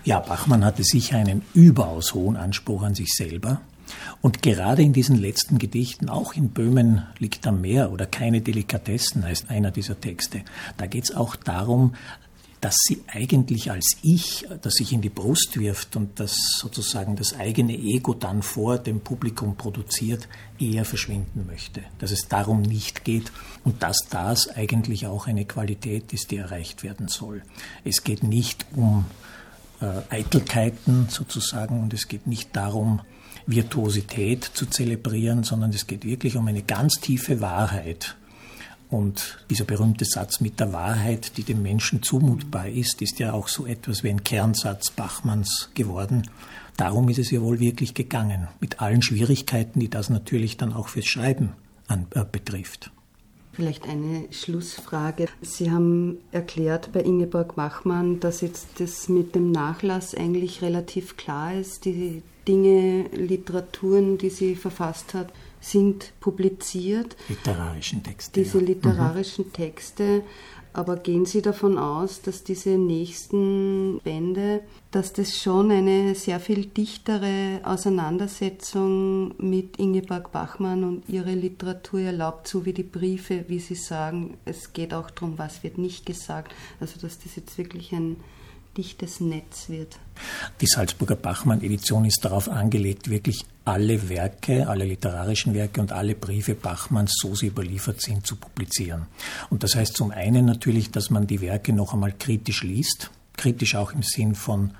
Ja, 0.03 0.19
Bachmann 0.19 0.63
hatte 0.63 0.83
sicher 0.83 1.17
einen 1.17 1.41
überaus 1.55 2.13
hohen 2.13 2.35
Anspruch 2.35 2.83
an 2.83 2.93
sich 2.93 3.11
selber. 3.11 3.61
Und 4.21 4.41
gerade 4.41 4.81
in 4.81 4.93
diesen 4.93 5.17
letzten 5.17 5.57
Gedichten, 5.57 6.09
auch 6.09 6.33
in 6.33 6.49
Böhmen 6.49 7.03
liegt 7.17 7.45
am 7.47 7.61
Meer 7.61 7.91
oder 7.91 8.05
keine 8.05 8.41
Delikatessen 8.41 9.23
heißt 9.23 9.49
einer 9.49 9.71
dieser 9.71 9.99
Texte, 9.99 10.41
da 10.77 10.85
geht 10.85 11.05
es 11.05 11.15
auch 11.15 11.35
darum, 11.35 11.93
dass 12.61 12.75
sie 12.81 13.01
eigentlich 13.07 13.71
als 13.71 13.97
Ich, 14.01 14.45
das 14.61 14.73
sich 14.73 14.91
in 14.91 15.01
die 15.01 15.09
Brust 15.09 15.57
wirft 15.57 15.95
und 15.95 16.19
das 16.19 16.35
sozusagen 16.57 17.15
das 17.15 17.33
eigene 17.33 17.73
Ego 17.73 18.13
dann 18.13 18.41
vor 18.41 18.77
dem 18.77 18.99
Publikum 18.99 19.55
produziert, 19.55 20.27
eher 20.59 20.83
verschwinden 20.83 21.45
möchte. 21.47 21.81
Dass 21.99 22.11
es 22.11 22.27
darum 22.27 22.61
nicht 22.61 23.05
geht 23.05 23.31
und 23.63 23.81
dass 23.81 24.07
das 24.09 24.49
eigentlich 24.49 25.07
auch 25.07 25.27
eine 25.27 25.45
Qualität 25.45 26.11
ist, 26.11 26.31
die 26.31 26.37
erreicht 26.37 26.83
werden 26.83 27.07
soll. 27.07 27.43
Es 27.85 28.03
geht 28.03 28.23
nicht 28.23 28.65
um 28.75 29.05
äh, 29.79 30.01
Eitelkeiten 30.09 31.07
sozusagen 31.09 31.81
und 31.81 31.93
es 31.93 32.09
geht 32.09 32.27
nicht 32.27 32.55
darum, 32.55 33.01
Virtuosität 33.45 34.43
zu 34.43 34.65
zelebrieren, 34.65 35.43
sondern 35.43 35.71
es 35.71 35.87
geht 35.87 36.05
wirklich 36.05 36.35
um 36.35 36.47
eine 36.47 36.63
ganz 36.63 36.95
tiefe 36.95 37.41
Wahrheit. 37.41 38.15
Und 38.89 39.37
dieser 39.49 39.65
berühmte 39.65 40.05
Satz 40.05 40.41
mit 40.41 40.59
der 40.59 40.73
Wahrheit, 40.73 41.37
die 41.37 41.43
dem 41.43 41.61
Menschen 41.61 42.01
zumutbar 42.01 42.67
ist, 42.67 43.01
ist 43.01 43.19
ja 43.19 43.33
auch 43.33 43.47
so 43.47 43.67
etwas 43.67 44.03
wie 44.03 44.09
ein 44.09 44.23
Kernsatz 44.23 44.89
Bachmanns 44.89 45.69
geworden. 45.75 46.23
Darum 46.75 47.07
ist 47.09 47.19
es 47.19 47.29
ja 47.29 47.41
wohl 47.41 47.59
wirklich 47.59 47.93
gegangen, 47.93 48.47
mit 48.59 48.81
allen 48.81 49.01
Schwierigkeiten, 49.01 49.79
die 49.79 49.89
das 49.89 50.09
natürlich 50.09 50.57
dann 50.57 50.73
auch 50.73 50.87
fürs 50.87 51.05
Schreiben 51.05 51.53
an, 51.87 52.07
äh, 52.15 52.23
betrifft. 52.29 52.91
Vielleicht 53.51 53.87
eine 53.87 54.25
Schlussfrage. 54.31 55.27
Sie 55.41 55.71
haben 55.71 56.19
erklärt 56.31 56.91
bei 56.93 57.01
Ingeborg 57.01 57.55
Bachmann, 57.55 58.19
dass 58.19 58.41
jetzt 58.41 58.79
das 58.79 59.09
mit 59.09 59.35
dem 59.35 59.51
Nachlass 59.51 60.15
eigentlich 60.15 60.61
relativ 60.61 61.17
klar 61.17 61.53
ist. 61.55 61.85
Die 61.85 62.21
Dinge, 62.47 63.07
Literaturen, 63.11 64.17
die 64.17 64.29
sie 64.29 64.55
verfasst 64.55 65.13
hat, 65.13 65.33
sind 65.61 66.13
publiziert. 66.19 67.15
Literarischen 67.27 68.03
Texte. 68.03 68.41
Diese 68.41 68.59
ja. 68.59 68.65
literarischen 68.65 69.45
mhm. 69.45 69.53
Texte. 69.53 70.23
Aber 70.71 70.97
gehen 70.97 71.25
Sie 71.25 71.41
davon 71.41 71.77
aus, 71.77 72.21
dass 72.21 72.43
diese 72.43 72.77
nächsten 72.77 73.99
Bände, 74.03 74.61
dass 74.91 75.13
das 75.13 75.37
schon 75.37 75.71
eine 75.71 76.13
sehr 76.13 76.39
viel 76.39 76.65
dichtere 76.65 77.59
Auseinandersetzung 77.63 79.33
mit 79.39 79.77
Ingeborg 79.77 80.31
Bachmann 80.31 80.83
und 80.83 81.09
ihre 81.09 81.33
Literatur 81.33 82.01
erlaubt, 82.01 82.47
so 82.47 82.65
wie 82.65 82.73
die 82.73 82.83
Briefe, 82.83 83.45
wie 83.47 83.59
Sie 83.59 83.75
sagen, 83.75 84.37
es 84.45 84.71
geht 84.73 84.93
auch 84.93 85.09
darum, 85.09 85.37
was 85.37 85.63
wird 85.63 85.79
nicht 85.79 86.05
gesagt. 86.05 86.53
Also 86.79 86.99
dass 86.99 87.17
das 87.19 87.35
jetzt 87.35 87.57
wirklich 87.57 87.91
ein 87.91 88.17
dichtes 88.77 89.19
Netz 89.19 89.69
wird. 89.69 89.99
Die 90.61 90.67
Salzburger 90.67 91.15
Bachmann-Edition 91.15 92.05
ist 92.05 92.23
darauf 92.23 92.49
angelegt, 92.49 93.09
wirklich 93.09 93.45
alle 93.65 94.09
Werke, 94.09 94.67
alle 94.67 94.85
literarischen 94.85 95.53
Werke 95.53 95.81
und 95.81 95.91
alle 95.91 96.15
Briefe 96.15 96.55
Bachmanns, 96.55 97.13
so 97.19 97.35
sie 97.35 97.47
überliefert 97.47 98.01
sind, 98.01 98.25
zu 98.25 98.35
publizieren. 98.35 99.05
Und 99.49 99.63
das 99.63 99.75
heißt 99.75 99.95
zum 99.95 100.11
einen 100.11 100.45
natürlich, 100.45 100.91
dass 100.91 101.09
man 101.09 101.27
die 101.27 101.41
Werke 101.41 101.73
noch 101.73 101.93
einmal 101.93 102.13
kritisch 102.13 102.63
liest, 102.63 103.11
kritisch 103.37 103.75
auch 103.75 103.91
im 103.91 104.03
Sinn 104.03 104.35
von 104.35 104.71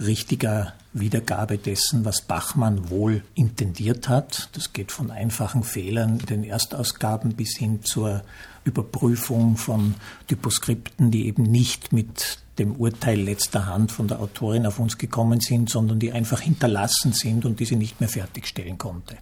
richtiger 0.00 0.74
Wiedergabe 0.92 1.58
dessen, 1.58 2.04
was 2.04 2.22
Bachmann 2.22 2.90
wohl 2.90 3.22
intendiert 3.34 4.08
hat. 4.08 4.48
Das 4.54 4.72
geht 4.72 4.92
von 4.92 5.10
einfachen 5.10 5.62
Fehlern 5.62 6.18
in 6.18 6.26
den 6.26 6.44
Erstausgaben 6.44 7.34
bis 7.34 7.56
hin 7.56 7.82
zur 7.84 8.22
Überprüfung 8.70 9.56
von 9.56 9.94
Typoskripten, 10.28 11.10
die 11.10 11.26
eben 11.26 11.42
nicht 11.42 11.92
mit 11.92 12.38
dem 12.60 12.76
Urteil 12.76 13.18
letzter 13.18 13.66
Hand 13.66 13.90
von 13.90 14.06
der 14.06 14.20
Autorin 14.20 14.66
auf 14.66 14.78
uns 14.78 14.98
gekommen 14.98 15.40
sind, 15.40 15.70
sondern 15.70 15.98
die 15.98 16.12
einfach 16.12 16.40
hinterlassen 16.40 17.12
sind 17.14 17.46
und 17.46 17.58
die 17.58 17.64
sie 17.64 17.76
nicht 17.76 18.00
mehr 18.00 18.08
fertigstellen 18.08 18.76
konnte. 18.76 19.16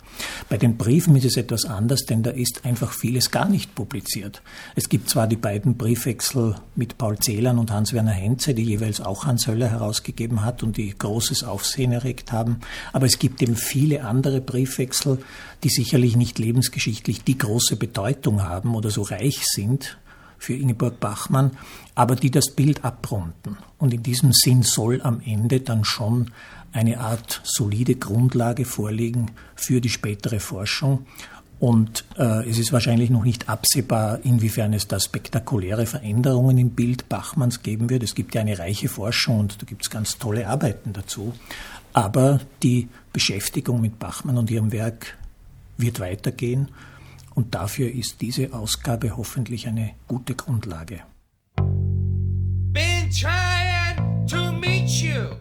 Bei 0.48 0.56
den 0.56 0.76
Briefen 0.76 1.14
ist 1.14 1.24
es 1.24 1.36
etwas 1.36 1.64
anders, 1.64 2.04
denn 2.04 2.24
da 2.24 2.30
ist 2.30 2.64
einfach 2.64 2.92
vieles 2.92 3.30
gar 3.30 3.48
nicht 3.48 3.76
publiziert. 3.76 4.42
Es 4.74 4.88
gibt 4.88 5.08
zwar 5.08 5.28
die 5.28 5.36
beiden 5.36 5.76
Briefwechsel 5.76 6.56
mit 6.74 6.98
Paul 6.98 7.16
Celan 7.18 7.58
und 7.58 7.70
Hans-Werner 7.70 8.10
Henze, 8.10 8.54
die 8.54 8.64
jeweils 8.64 9.00
auch 9.00 9.24
Hans 9.24 9.46
Höller 9.46 9.68
herausgegeben 9.68 10.44
hat 10.44 10.64
und 10.64 10.76
die 10.76 10.92
großes 10.98 11.44
Aufsehen 11.44 11.92
erregt 11.92 12.32
haben, 12.32 12.58
aber 12.92 13.06
es 13.06 13.20
gibt 13.20 13.40
eben 13.40 13.54
viele 13.54 14.04
andere 14.04 14.40
Briefwechsel, 14.40 15.18
die 15.62 15.68
sicherlich 15.68 16.16
nicht 16.16 16.38
lebensgeschichtlich 16.38 17.22
die 17.22 17.38
große 17.38 17.76
Bedeutung 17.76 18.42
haben 18.42 18.74
oder 18.74 18.90
so 18.90 19.02
reich 19.02 19.37
sind, 19.44 19.98
für 20.38 20.54
Ingeborg 20.54 21.00
Bachmann, 21.00 21.52
aber 21.94 22.16
die 22.16 22.30
das 22.30 22.52
Bild 22.54 22.84
abrunden. 22.84 23.58
Und 23.78 23.92
in 23.92 24.02
diesem 24.02 24.32
Sinn 24.32 24.62
soll 24.62 25.02
am 25.02 25.20
Ende 25.24 25.60
dann 25.60 25.84
schon 25.84 26.30
eine 26.72 27.00
Art 27.00 27.40
solide 27.44 27.96
Grundlage 27.96 28.64
vorliegen 28.64 29.30
für 29.56 29.80
die 29.80 29.88
spätere 29.88 30.38
Forschung. 30.38 31.06
Und 31.60 32.04
äh, 32.16 32.48
es 32.48 32.58
ist 32.58 32.72
wahrscheinlich 32.72 33.10
noch 33.10 33.24
nicht 33.24 33.48
absehbar, 33.48 34.20
inwiefern 34.22 34.72
es 34.74 34.86
da 34.86 35.00
spektakuläre 35.00 35.86
Veränderungen 35.86 36.56
im 36.56 36.70
Bild 36.70 37.08
Bachmanns 37.08 37.64
geben 37.64 37.90
wird. 37.90 38.04
Es 38.04 38.14
gibt 38.14 38.36
ja 38.36 38.42
eine 38.42 38.58
reiche 38.60 38.88
Forschung 38.88 39.40
und 39.40 39.60
da 39.60 39.66
gibt 39.66 39.82
es 39.82 39.90
ganz 39.90 40.18
tolle 40.18 40.46
Arbeiten 40.46 40.92
dazu. 40.92 41.34
Aber 41.92 42.40
die 42.62 42.88
Beschäftigung 43.12 43.80
mit 43.80 43.98
Bachmann 43.98 44.38
und 44.38 44.50
ihrem 44.52 44.70
Werk 44.70 45.16
wird 45.78 45.98
weitergehen. 45.98 46.68
Und 47.38 47.54
dafür 47.54 47.88
ist 47.88 48.20
diese 48.20 48.52
Ausgabe 48.52 49.16
hoffentlich 49.16 49.68
eine 49.68 49.92
gute 50.08 50.34
Grundlage. 50.34 51.02
Been 52.72 53.08
trying 53.12 54.26
to 54.26 54.50
meet 54.50 54.90
you. 54.90 55.36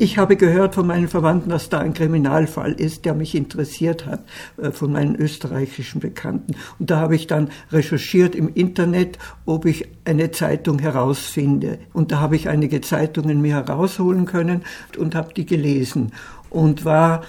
Ich 0.00 0.16
habe 0.16 0.36
gehört 0.36 0.76
von 0.76 0.86
meinen 0.86 1.08
Verwandten, 1.08 1.50
dass 1.50 1.70
da 1.70 1.80
ein 1.80 1.92
Kriminalfall 1.92 2.72
ist, 2.72 3.04
der 3.04 3.14
mich 3.14 3.34
interessiert 3.34 4.06
hat, 4.06 4.20
äh, 4.56 4.70
von 4.70 4.92
meinen 4.92 5.16
österreichischen 5.16 6.00
Bekannten. 6.00 6.54
Und 6.78 6.90
da 6.90 7.00
habe 7.00 7.16
ich 7.16 7.26
dann 7.26 7.50
recherchiert 7.72 8.36
im 8.36 8.54
Internet, 8.54 9.18
ob 9.44 9.64
ich 9.64 9.88
eine 10.04 10.30
Zeitung 10.30 10.78
herausfinde. 10.78 11.80
Und 11.92 12.12
da 12.12 12.20
habe 12.20 12.36
ich 12.36 12.48
einige 12.48 12.80
Zeitungen 12.80 13.42
mir 13.42 13.56
herausholen 13.56 14.24
können 14.24 14.62
und 14.96 15.16
habe 15.16 15.34
die 15.34 15.46
gelesen 15.46 16.12
und 16.48 16.84
war 16.84 17.22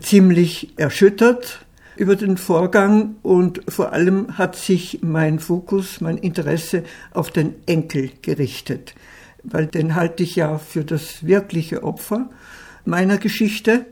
ziemlich 0.00 0.72
erschüttert 0.78 1.66
über 1.96 2.16
den 2.16 2.38
Vorgang 2.38 3.16
und 3.22 3.60
vor 3.68 3.92
allem 3.92 4.38
hat 4.38 4.56
sich 4.56 5.00
mein 5.02 5.38
Fokus, 5.40 6.00
mein 6.00 6.16
Interesse 6.16 6.84
auf 7.12 7.30
den 7.30 7.54
Enkel 7.66 8.12
gerichtet 8.22 8.94
weil 9.50 9.66
den 9.66 9.94
halte 9.94 10.22
ich 10.22 10.36
ja 10.36 10.58
für 10.58 10.84
das 10.84 11.26
wirkliche 11.26 11.82
Opfer 11.82 12.30
meiner 12.84 13.18
Geschichte. 13.18 13.86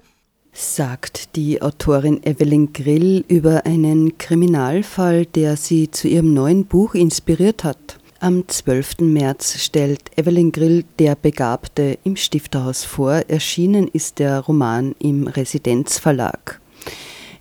Sagt 0.52 1.34
die 1.36 1.62
Autorin 1.62 2.22
Evelyn 2.22 2.72
Grill 2.72 3.24
über 3.26 3.66
einen 3.66 4.18
Kriminalfall, 4.18 5.26
der 5.26 5.56
sie 5.56 5.90
zu 5.90 6.06
ihrem 6.06 6.32
neuen 6.32 6.66
Buch 6.66 6.94
inspiriert 6.94 7.64
hat. 7.64 7.98
Am 8.20 8.46
12. 8.46 9.00
März 9.00 9.58
stellt 9.58 10.16
Evelyn 10.16 10.52
Grill 10.52 10.84
Der 10.98 11.16
Begabte 11.16 11.98
im 12.04 12.16
Stifterhaus 12.16 12.84
vor. 12.84 13.24
Erschienen 13.28 13.88
ist 13.88 14.18
der 14.18 14.40
Roman 14.40 14.94
im 14.98 15.26
Residenzverlag. 15.26 16.60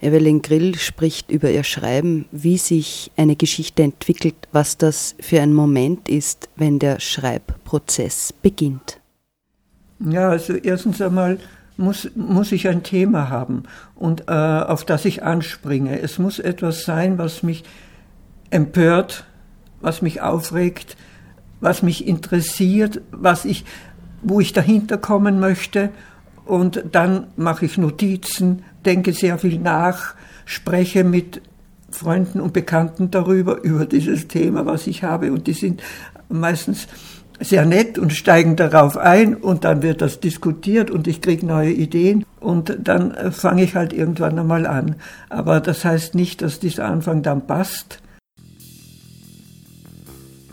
Evelyn 0.04 0.42
Grill 0.42 0.76
spricht 0.78 1.32
über 1.32 1.50
ihr 1.50 1.64
Schreiben, 1.64 2.26
wie 2.32 2.58
sich 2.58 3.12
eine 3.18 3.36
Geschichte 3.36 3.84
entwickelt, 3.84 4.36
was 4.52 4.78
das 4.78 5.16
für 5.20 5.42
ein 5.42 5.54
Moment 5.54 6.10
ist, 6.10 6.50
wenn 6.56 6.80
der 6.80 7.00
Schreibprozess 7.00 8.34
beginnt. 8.34 9.00
Ja, 10.00 10.30
also 10.30 10.54
erstens 10.54 11.02
einmal 11.02 11.40
muss, 11.78 12.12
muss 12.16 12.52
ich 12.52 12.68
ein 12.68 12.84
Thema 12.84 13.30
haben 13.30 13.64
und 13.96 14.28
äh, 14.28 14.34
auf 14.34 14.86
das 14.86 15.06
ich 15.06 15.24
anspringe. 15.24 16.00
Es 16.00 16.20
muss 16.20 16.40
etwas 16.40 16.84
sein, 16.84 17.18
was 17.18 17.44
mich 17.44 17.64
empört, 18.50 19.26
was 19.82 20.02
mich 20.02 20.22
aufregt, 20.22 20.98
was 21.62 21.82
mich 21.82 22.08
interessiert, 22.08 23.02
was 23.12 23.46
ich, 23.46 23.66
wo 24.22 24.40
ich 24.40 24.54
dahinter 24.54 24.98
kommen 24.98 25.40
möchte. 25.40 25.90
Und 26.46 26.84
dann 26.92 27.28
mache 27.38 27.66
ich 27.66 27.78
Notizen, 27.78 28.64
denke 28.86 29.14
sehr 29.14 29.38
viel 29.38 29.60
nach, 29.60 30.16
spreche 30.46 31.04
mit 31.04 31.42
Freunden 31.90 32.42
und 32.42 32.54
Bekannten 32.54 33.12
darüber, 33.12 33.62
über 33.64 33.86
dieses 33.86 34.28
Thema, 34.28 34.66
was 34.66 34.88
ich 34.88 35.04
habe. 35.04 35.32
Und 35.32 35.48
die 35.48 35.54
sind 35.54 35.82
meistens 36.30 36.88
sehr 37.40 37.66
nett 37.66 37.98
und 37.98 38.14
steigen 38.14 38.56
darauf 38.56 38.98
ein 38.98 39.36
und 39.36 39.64
dann 39.64 39.82
wird 39.82 40.02
das 40.02 40.20
diskutiert 40.20 40.92
und 40.92 41.08
ich 41.08 41.22
kriege 41.22 41.46
neue 41.46 41.72
Ideen 41.72 42.26
und 42.40 42.78
dann 42.80 43.12
äh, 43.12 43.32
fange 43.32 43.64
ich 43.64 43.76
halt 43.76 43.94
irgendwann 43.94 44.38
einmal 44.38 44.66
an. 44.66 44.96
Aber 45.30 45.60
das 45.60 45.84
heißt 45.84 46.16
nicht, 46.16 46.42
dass 46.42 46.60
dieser 46.60 46.86
Anfang 46.86 47.22
dann 47.22 47.46
passt. 47.46 48.00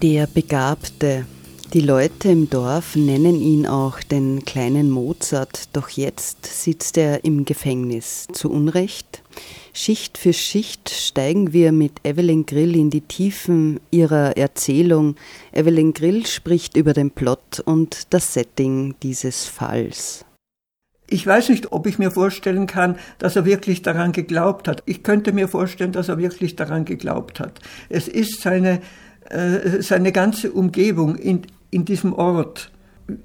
Der 0.02 0.26
Begabte 0.26 1.26
die 1.72 1.80
Leute 1.80 2.30
im 2.30 2.50
Dorf 2.50 2.96
nennen 2.96 3.40
ihn 3.40 3.64
auch 3.64 4.00
den 4.02 4.44
kleinen 4.44 4.90
Mozart, 4.90 5.68
doch 5.72 5.88
jetzt 5.90 6.44
sitzt 6.46 6.98
er 6.98 7.24
im 7.24 7.44
Gefängnis. 7.44 8.26
Zu 8.32 8.50
Unrecht. 8.50 9.22
Schicht 9.72 10.18
für 10.18 10.32
Schicht 10.32 10.90
steigen 10.90 11.52
wir 11.52 11.70
mit 11.70 11.92
Evelyn 12.02 12.44
Grill 12.44 12.74
in 12.74 12.90
die 12.90 13.02
Tiefen 13.02 13.78
ihrer 13.92 14.36
Erzählung. 14.36 15.14
Evelyn 15.52 15.92
Grill 15.92 16.26
spricht 16.26 16.76
über 16.76 16.92
den 16.92 17.12
Plot 17.12 17.60
und 17.64 18.12
das 18.12 18.34
Setting 18.34 18.96
dieses 19.02 19.46
Falls. 19.46 20.24
Ich 21.08 21.24
weiß 21.24 21.50
nicht, 21.50 21.72
ob 21.72 21.86
ich 21.86 21.98
mir 21.98 22.10
vorstellen 22.10 22.66
kann, 22.66 22.96
dass 23.18 23.36
er 23.36 23.44
wirklich 23.44 23.82
daran 23.82 24.10
geglaubt 24.10 24.66
hat. 24.66 24.82
Ich 24.86 25.04
könnte 25.04 25.32
mir 25.32 25.46
vorstellen, 25.46 25.92
dass 25.92 26.08
er 26.08 26.18
wirklich 26.18 26.56
daran 26.56 26.84
geglaubt 26.84 27.38
hat. 27.38 27.60
Es 27.88 28.08
ist 28.08 28.40
seine, 28.40 28.80
äh, 29.28 29.82
seine 29.82 30.10
ganze 30.12 30.52
Umgebung, 30.52 31.16
in, 31.16 31.42
in 31.70 31.84
diesem 31.84 32.12
Ort, 32.12 32.70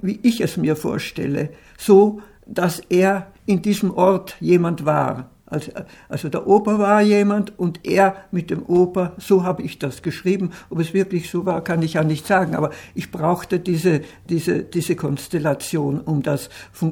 wie 0.01 0.19
ich 0.23 0.41
es 0.41 0.57
mir 0.57 0.75
vorstelle, 0.75 1.49
so, 1.77 2.21
dass 2.45 2.79
er 2.89 3.27
in 3.45 3.61
diesem 3.61 3.91
Ort 3.91 4.35
jemand 4.39 4.85
war. 4.85 5.29
Also, 5.47 5.71
also 6.09 6.27
der 6.27 6.47
Opa 6.47 6.79
war 6.79 7.01
jemand 7.01 7.59
und 7.59 7.85
er 7.85 8.15
mit 8.31 8.49
dem 8.49 8.65
Opa, 8.65 9.13
so 9.17 9.43
habe 9.43 9.61
ich 9.61 9.77
das 9.77 10.01
geschrieben. 10.01 10.49
Ob 10.71 10.79
es 10.79 10.91
wirklich 10.93 11.29
so 11.29 11.45
war, 11.45 11.63
kann 11.63 11.83
ich 11.83 11.93
ja 11.93 12.03
nicht 12.03 12.25
sagen, 12.25 12.55
aber 12.55 12.71
ich 12.95 13.11
brauchte 13.11 13.59
diese, 13.59 14.01
diese, 14.27 14.63
diese 14.63 14.95
Konstellation, 14.95 16.01
um 16.01 16.23
das, 16.23 16.49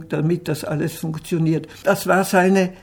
damit 0.10 0.48
das 0.48 0.64
alles 0.64 0.94
funktioniert. 0.94 1.68
Das 1.84 2.06
war 2.06 2.26
seine, 2.26 2.74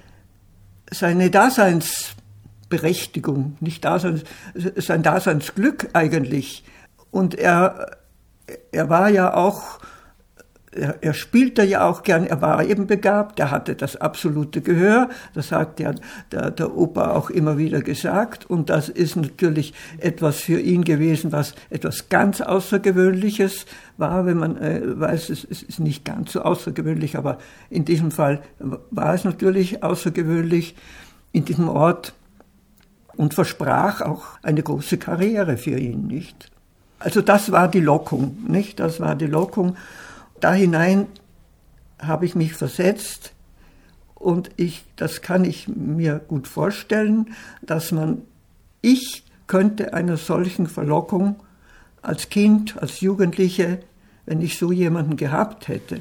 seine 0.90 1.30
Daseinsberechtigung, 1.30 3.56
nicht 3.60 3.84
Daseins, 3.84 4.24
sein 4.54 5.04
Daseinsglück 5.04 5.90
eigentlich. 5.92 6.64
Und 7.12 7.36
er, 7.36 7.99
er 8.72 8.88
war 8.88 9.08
ja 9.08 9.34
auch, 9.34 9.80
er, 10.72 11.02
er, 11.02 11.14
spielte 11.14 11.64
ja 11.64 11.88
auch 11.88 12.02
gern, 12.02 12.24
er 12.24 12.40
war 12.40 12.64
eben 12.64 12.86
begabt, 12.86 13.40
er 13.40 13.50
hatte 13.50 13.74
das 13.74 13.96
absolute 13.96 14.60
Gehör, 14.60 15.08
das 15.34 15.50
hat 15.50 15.80
ja 15.80 15.92
der, 16.30 16.50
der 16.52 16.76
Opa 16.76 17.10
auch 17.10 17.30
immer 17.30 17.58
wieder 17.58 17.80
gesagt 17.80 18.48
und 18.48 18.70
das 18.70 18.88
ist 18.88 19.16
natürlich 19.16 19.74
etwas 19.98 20.40
für 20.40 20.60
ihn 20.60 20.84
gewesen, 20.84 21.32
was 21.32 21.54
etwas 21.70 22.08
ganz 22.08 22.40
Außergewöhnliches 22.40 23.66
war, 23.96 24.26
wenn 24.26 24.38
man 24.38 24.56
äh, 24.58 24.80
weiß, 24.84 25.30
es, 25.30 25.44
es 25.44 25.62
ist 25.62 25.80
nicht 25.80 26.04
ganz 26.04 26.32
so 26.32 26.42
außergewöhnlich, 26.42 27.18
aber 27.18 27.38
in 27.68 27.84
diesem 27.84 28.10
Fall 28.10 28.40
war 28.58 29.14
es 29.14 29.24
natürlich 29.24 29.82
außergewöhnlich 29.82 30.76
in 31.32 31.44
diesem 31.44 31.68
Ort 31.68 32.14
und 33.16 33.34
versprach 33.34 34.00
auch 34.00 34.38
eine 34.42 34.62
große 34.62 34.98
Karriere 34.98 35.56
für 35.56 35.78
ihn, 35.78 36.06
nicht? 36.06 36.50
Also 37.00 37.22
das 37.22 37.50
war 37.50 37.66
die 37.66 37.80
Lockung, 37.80 38.36
nicht? 38.46 38.78
Das 38.78 39.00
war 39.00 39.16
die 39.16 39.26
Lockung. 39.26 39.76
Da 40.38 40.52
hinein 40.52 41.06
habe 41.98 42.26
ich 42.26 42.34
mich 42.34 42.54
versetzt 42.54 43.32
und 44.14 44.50
ich, 44.56 44.84
das 44.96 45.22
kann 45.22 45.44
ich 45.44 45.66
mir 45.66 46.18
gut 46.18 46.46
vorstellen, 46.46 47.34
dass 47.62 47.90
man, 47.90 48.22
ich 48.82 49.24
könnte 49.46 49.94
einer 49.94 50.18
solchen 50.18 50.66
Verlockung 50.66 51.36
als 52.02 52.28
Kind, 52.28 52.80
als 52.80 53.00
Jugendliche, 53.00 53.80
wenn 54.26 54.42
ich 54.42 54.58
so 54.58 54.70
jemanden 54.70 55.16
gehabt 55.16 55.68
hätte, 55.68 56.00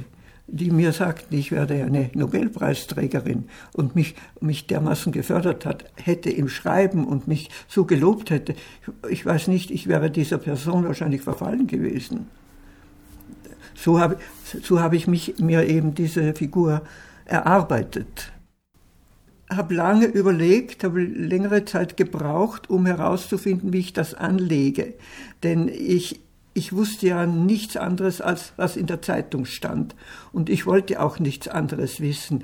die 0.52 0.72
mir 0.72 0.92
sagten, 0.92 1.36
ich 1.36 1.52
werde 1.52 1.84
eine 1.84 2.10
Nobelpreisträgerin 2.14 3.46
und 3.74 3.96
mich, 3.96 4.16
mich 4.42 4.68
dermaßen 4.68 5.12
gefördert 5.12 5.66
hat, 5.66 5.86
hätte 5.96 6.30
im 6.30 6.50
Schreiben 6.50 7.06
und 7.06 7.28
mich 7.28 7.50
so 7.68 7.86
gelobt 7.86 8.30
hätte, 8.30 8.56
ich 9.10 9.26
weiß 9.26 9.48
nicht, 9.48 9.72
ich 9.72 9.88
wäre 9.88 10.10
dieser 10.10 10.38
Person 10.38 10.86
wahrscheinlich 10.86 11.22
verfallen 11.22 11.68
gewesen. 11.68 12.28
So 13.76 14.00
habe, 14.00 14.18
so 14.62 14.82
habe 14.82 14.96
ich 14.96 15.08
mich, 15.08 15.40
mir 15.40 15.66
eben 15.68 15.96
diese 15.96 16.34
Figur 16.34 16.82
erarbeitet. 17.26 18.32
Habe 19.50 19.74
lange 19.74 20.06
überlegt, 20.06 20.84
habe 20.84 21.02
längere 21.02 21.66
Zeit 21.66 21.98
gebraucht, 21.98 22.70
um 22.70 22.86
herauszufinden, 22.86 23.74
wie 23.74 23.80
ich 23.80 23.94
das 23.94 24.14
anlege. 24.14 24.94
Denn 25.44 25.70
ich, 25.70 26.20
ich 26.60 26.74
wusste 26.74 27.08
ja 27.08 27.26
nichts 27.26 27.78
anderes, 27.78 28.19
als 28.19 28.52
was 28.58 28.76
in 28.76 28.86
der 28.86 29.02
Zeitung 29.02 29.45
stand. 29.45 29.95
Und 30.34 30.50
ich 30.50 30.65
wollte 30.65 31.02
auch 31.02 31.17
nichts 31.17 31.48
anderes 31.48 32.02
wissen. 32.02 32.43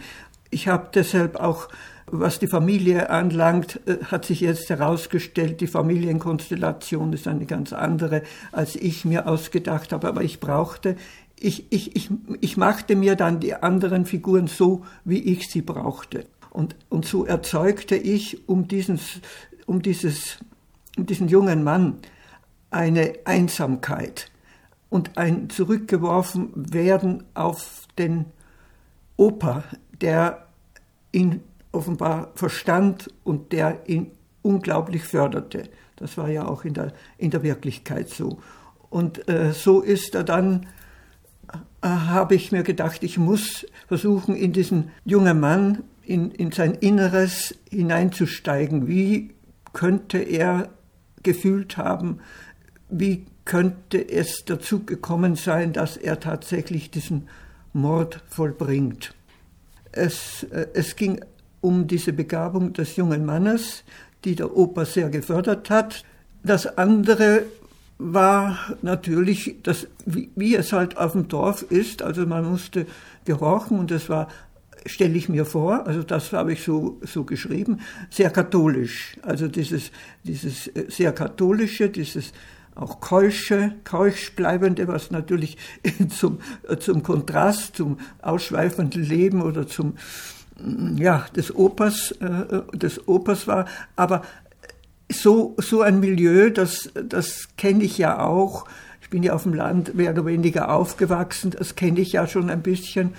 Ich 0.49 0.69
habe 0.69 0.87
deshalb 0.93 1.35
auch, 1.35 1.67
was 2.07 2.39
die 2.39 2.47
Familie 2.47 3.09
anlangt, 3.09 3.81
äh, 3.87 3.97
hat 4.05 4.23
sich 4.23 4.39
jetzt 4.39 4.69
herausgestellt, 4.69 5.59
die 5.59 5.67
Familienkonstellation 5.67 7.11
ist 7.11 7.27
eine 7.27 7.45
ganz 7.45 7.73
andere, 7.73 8.23
als 8.53 8.77
ich 8.77 9.03
mir 9.03 9.27
ausgedacht 9.27 9.91
habe. 9.91 10.07
Aber 10.07 10.23
ich 10.23 10.39
brauchte, 10.39 10.95
ich, 11.37 11.65
ich, 11.71 11.93
ich, 11.97 12.09
ich 12.39 12.55
machte 12.55 12.95
mir 12.95 13.17
dann 13.17 13.41
die 13.41 13.55
anderen 13.55 14.05
Figuren 14.05 14.47
so, 14.47 14.85
wie 15.03 15.19
ich 15.19 15.49
sie 15.49 15.61
brauchte. 15.61 16.25
Und, 16.51 16.77
und 16.87 17.05
so 17.05 17.25
erzeugte 17.25 17.97
ich 17.97 18.47
um, 18.47 18.69
diesen, 18.69 18.97
um, 19.65 19.81
dieses, 19.81 20.37
um 20.95 21.05
diesen 21.05 21.27
jungen 21.27 21.65
Mann, 21.65 21.97
eine 22.75 23.13
Einsamkeit 23.23 24.29
und 24.89 25.17
ein 25.17 25.49
zurückgeworfen 25.49 26.51
werden 26.73 27.23
auf 27.33 27.87
den 27.97 28.25
Opa, 29.15 29.63
der 30.01 30.47
ihn 31.13 31.41
offenbar 31.71 32.31
verstand 32.35 33.09
und 33.23 33.53
der 33.53 33.87
ihn 33.87 34.11
unglaublich 34.41 35.03
förderte. 35.03 35.69
Das 35.95 36.17
war 36.17 36.27
ja 36.27 36.45
auch 36.45 36.65
in 36.65 36.73
der, 36.73 36.91
in 37.17 37.31
der 37.31 37.43
Wirklichkeit 37.43 38.09
so. 38.09 38.39
Und 38.89 39.27
äh, 39.29 39.53
so 39.53 39.79
ist 39.79 40.13
er 40.13 40.25
dann, 40.25 40.67
äh, 41.81 41.87
habe 41.87 42.35
ich 42.35 42.51
mir 42.51 42.63
gedacht, 42.63 43.03
ich 43.03 43.17
muss 43.17 43.65
versuchen, 43.87 44.35
in 44.35 44.51
diesen 44.51 44.91
jungen 45.05 45.39
Mann, 45.39 45.83
in, 46.03 46.29
in 46.31 46.51
sein 46.51 46.73
Inneres 46.73 47.55
hineinzusteigen. 47.69 48.87
Wie 48.87 49.33
könnte 49.71 50.17
er 50.17 50.69
gefühlt 51.23 51.77
haben, 51.77 52.19
wie 52.89 53.25
könnte 53.45 54.09
es 54.09 54.45
dazu 54.45 54.83
gekommen 54.83 55.35
sein, 55.35 55.73
dass 55.73 55.97
er 55.97 56.19
tatsächlich 56.19 56.89
diesen 56.91 57.27
Mord 57.73 58.21
vollbringt. 58.29 59.13
Es, 59.91 60.43
äh, 60.43 60.67
es 60.73 60.95
ging 60.95 61.21
um 61.61 61.87
diese 61.87 62.13
Begabung 62.13 62.73
des 62.73 62.95
jungen 62.95 63.25
Mannes, 63.25 63.83
die 64.23 64.35
der 64.35 64.55
Opa 64.55 64.85
sehr 64.85 65.09
gefördert 65.09 65.69
hat. 65.69 66.03
Das 66.43 66.77
andere 66.77 67.43
war 67.97 68.57
natürlich, 68.81 69.55
das, 69.63 69.87
wie, 70.05 70.29
wie 70.35 70.55
es 70.55 70.73
halt 70.73 70.97
auf 70.97 71.13
dem 71.13 71.27
Dorf 71.27 71.63
ist, 71.63 72.01
also 72.01 72.25
man 72.25 72.49
musste 72.49 72.87
gehorchen 73.25 73.79
und 73.79 73.91
es 73.91 74.09
war 74.09 74.27
stelle 74.87 75.15
ich 75.15 75.29
mir 75.29 75.45
vor, 75.45 75.87
also 75.87 76.03
das 76.03 76.31
habe 76.31 76.53
ich 76.53 76.63
so, 76.63 76.99
so 77.01 77.23
geschrieben, 77.23 77.79
sehr 78.11 78.29
katholisch. 78.29 79.17
Also 79.23 79.47
dieses, 79.47 79.91
dieses 80.23 80.67
äh, 80.67 80.85
sehr 80.89 81.11
katholische, 81.11 81.89
dieses 81.89 82.33
auch 82.75 82.99
keusche, 82.99 83.73
keusch 83.85 84.35
bleibende, 84.35 84.87
was 84.87 85.09
natürlich 85.09 85.57
zum, 86.09 86.39
äh, 86.67 86.77
zum 86.77 87.03
Kontrast, 87.03 87.77
zum 87.77 87.97
ausschweifenden 88.21 89.03
Leben 89.03 89.41
oder 89.41 89.65
zum, 89.65 89.95
mm, 90.59 90.97
ja, 90.97 91.25
des 91.35 91.55
Opers, 91.55 92.11
äh, 92.19 92.77
des 92.77 93.07
Opers 93.07 93.47
war. 93.47 93.65
Aber 93.95 94.23
so, 95.09 95.55
so 95.57 95.81
ein 95.81 95.99
Milieu, 95.99 96.49
das, 96.49 96.89
das 96.93 97.47
kenne 97.57 97.83
ich 97.83 97.97
ja 97.97 98.19
auch. 98.19 98.65
Ich 99.01 99.09
bin 99.09 99.23
ja 99.23 99.33
auf 99.33 99.43
dem 99.43 99.53
Land 99.53 99.95
mehr 99.95 100.11
oder 100.11 100.25
weniger 100.25 100.69
aufgewachsen, 100.73 101.51
das 101.51 101.75
kenne 101.75 102.01
ich 102.01 102.13
ja 102.13 102.27
schon 102.27 102.49
ein 102.49 102.61
bisschen. 102.61 103.13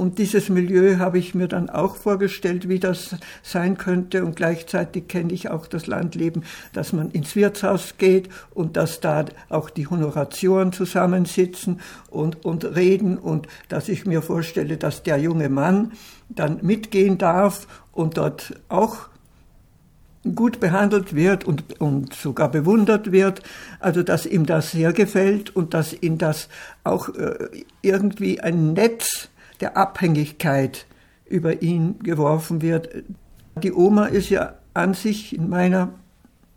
Und 0.00 0.16
dieses 0.16 0.48
Milieu 0.48 0.96
habe 0.96 1.18
ich 1.18 1.34
mir 1.34 1.46
dann 1.46 1.68
auch 1.68 1.94
vorgestellt, 1.94 2.70
wie 2.70 2.78
das 2.78 3.16
sein 3.42 3.76
könnte. 3.76 4.24
Und 4.24 4.34
gleichzeitig 4.34 5.08
kenne 5.08 5.30
ich 5.34 5.50
auch 5.50 5.66
das 5.66 5.86
Landleben, 5.86 6.42
dass 6.72 6.94
man 6.94 7.10
ins 7.10 7.36
Wirtshaus 7.36 7.98
geht 7.98 8.30
und 8.54 8.78
dass 8.78 9.00
da 9.00 9.26
auch 9.50 9.68
die 9.68 9.88
Honoratioren 9.88 10.72
zusammensitzen 10.72 11.80
und, 12.08 12.46
und 12.46 12.64
reden 12.64 13.18
und 13.18 13.46
dass 13.68 13.90
ich 13.90 14.06
mir 14.06 14.22
vorstelle, 14.22 14.78
dass 14.78 15.02
der 15.02 15.18
junge 15.18 15.50
Mann 15.50 15.92
dann 16.30 16.60
mitgehen 16.62 17.18
darf 17.18 17.66
und 17.92 18.16
dort 18.16 18.54
auch 18.70 19.10
gut 20.34 20.60
behandelt 20.60 21.14
wird 21.14 21.44
und, 21.44 21.78
und 21.78 22.14
sogar 22.14 22.50
bewundert 22.50 23.12
wird, 23.12 23.42
also 23.80 24.02
dass 24.02 24.24
ihm 24.24 24.46
das 24.46 24.70
sehr 24.70 24.94
gefällt 24.94 25.54
und 25.54 25.74
dass 25.74 25.92
ihm 25.92 26.16
das 26.16 26.48
auch 26.84 27.10
äh, 27.10 27.64
irgendwie 27.82 28.40
ein 28.40 28.72
Netz 28.72 29.28
der 29.60 29.76
Abhängigkeit 29.76 30.86
über 31.26 31.62
ihn 31.62 31.98
geworfen 32.00 32.62
wird. 32.62 32.88
Die 33.62 33.72
Oma 33.72 34.06
ist 34.06 34.30
ja 34.30 34.54
an 34.74 34.94
sich 34.94 35.34
in 35.34 35.48
meiner 35.48 35.94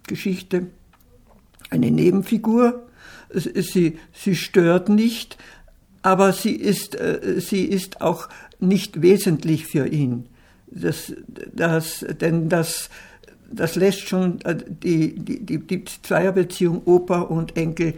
Geschichte 0.08 0.68
eine 1.70 1.92
Nebenfigur. 1.92 2.88
Sie, 3.34 3.98
sie 4.14 4.36
stört 4.36 4.90
nicht, 4.90 5.38
aber 6.02 6.34
sie 6.34 6.54
ist, 6.56 6.96
äh, 6.96 7.40
sie 7.40 7.66
ist 7.66 8.02
auch 8.02 8.30
nicht 8.60 9.02
wesentlich 9.02 9.66
für 9.66 9.88
ihn. 9.88 10.28
Das, 10.68 11.14
das, 11.54 12.06
denn 12.22 12.50
das, 12.50 12.90
das 13.52 13.76
lässt 13.76 14.08
schon 14.08 14.42
äh, 14.42 14.56
die, 14.56 15.16
die, 15.16 15.46
die, 15.46 15.60
die 15.60 15.86
Zweierbeziehung 15.86 16.84
Opa 16.86 17.22
und 17.22 17.58
Enkel 17.58 17.96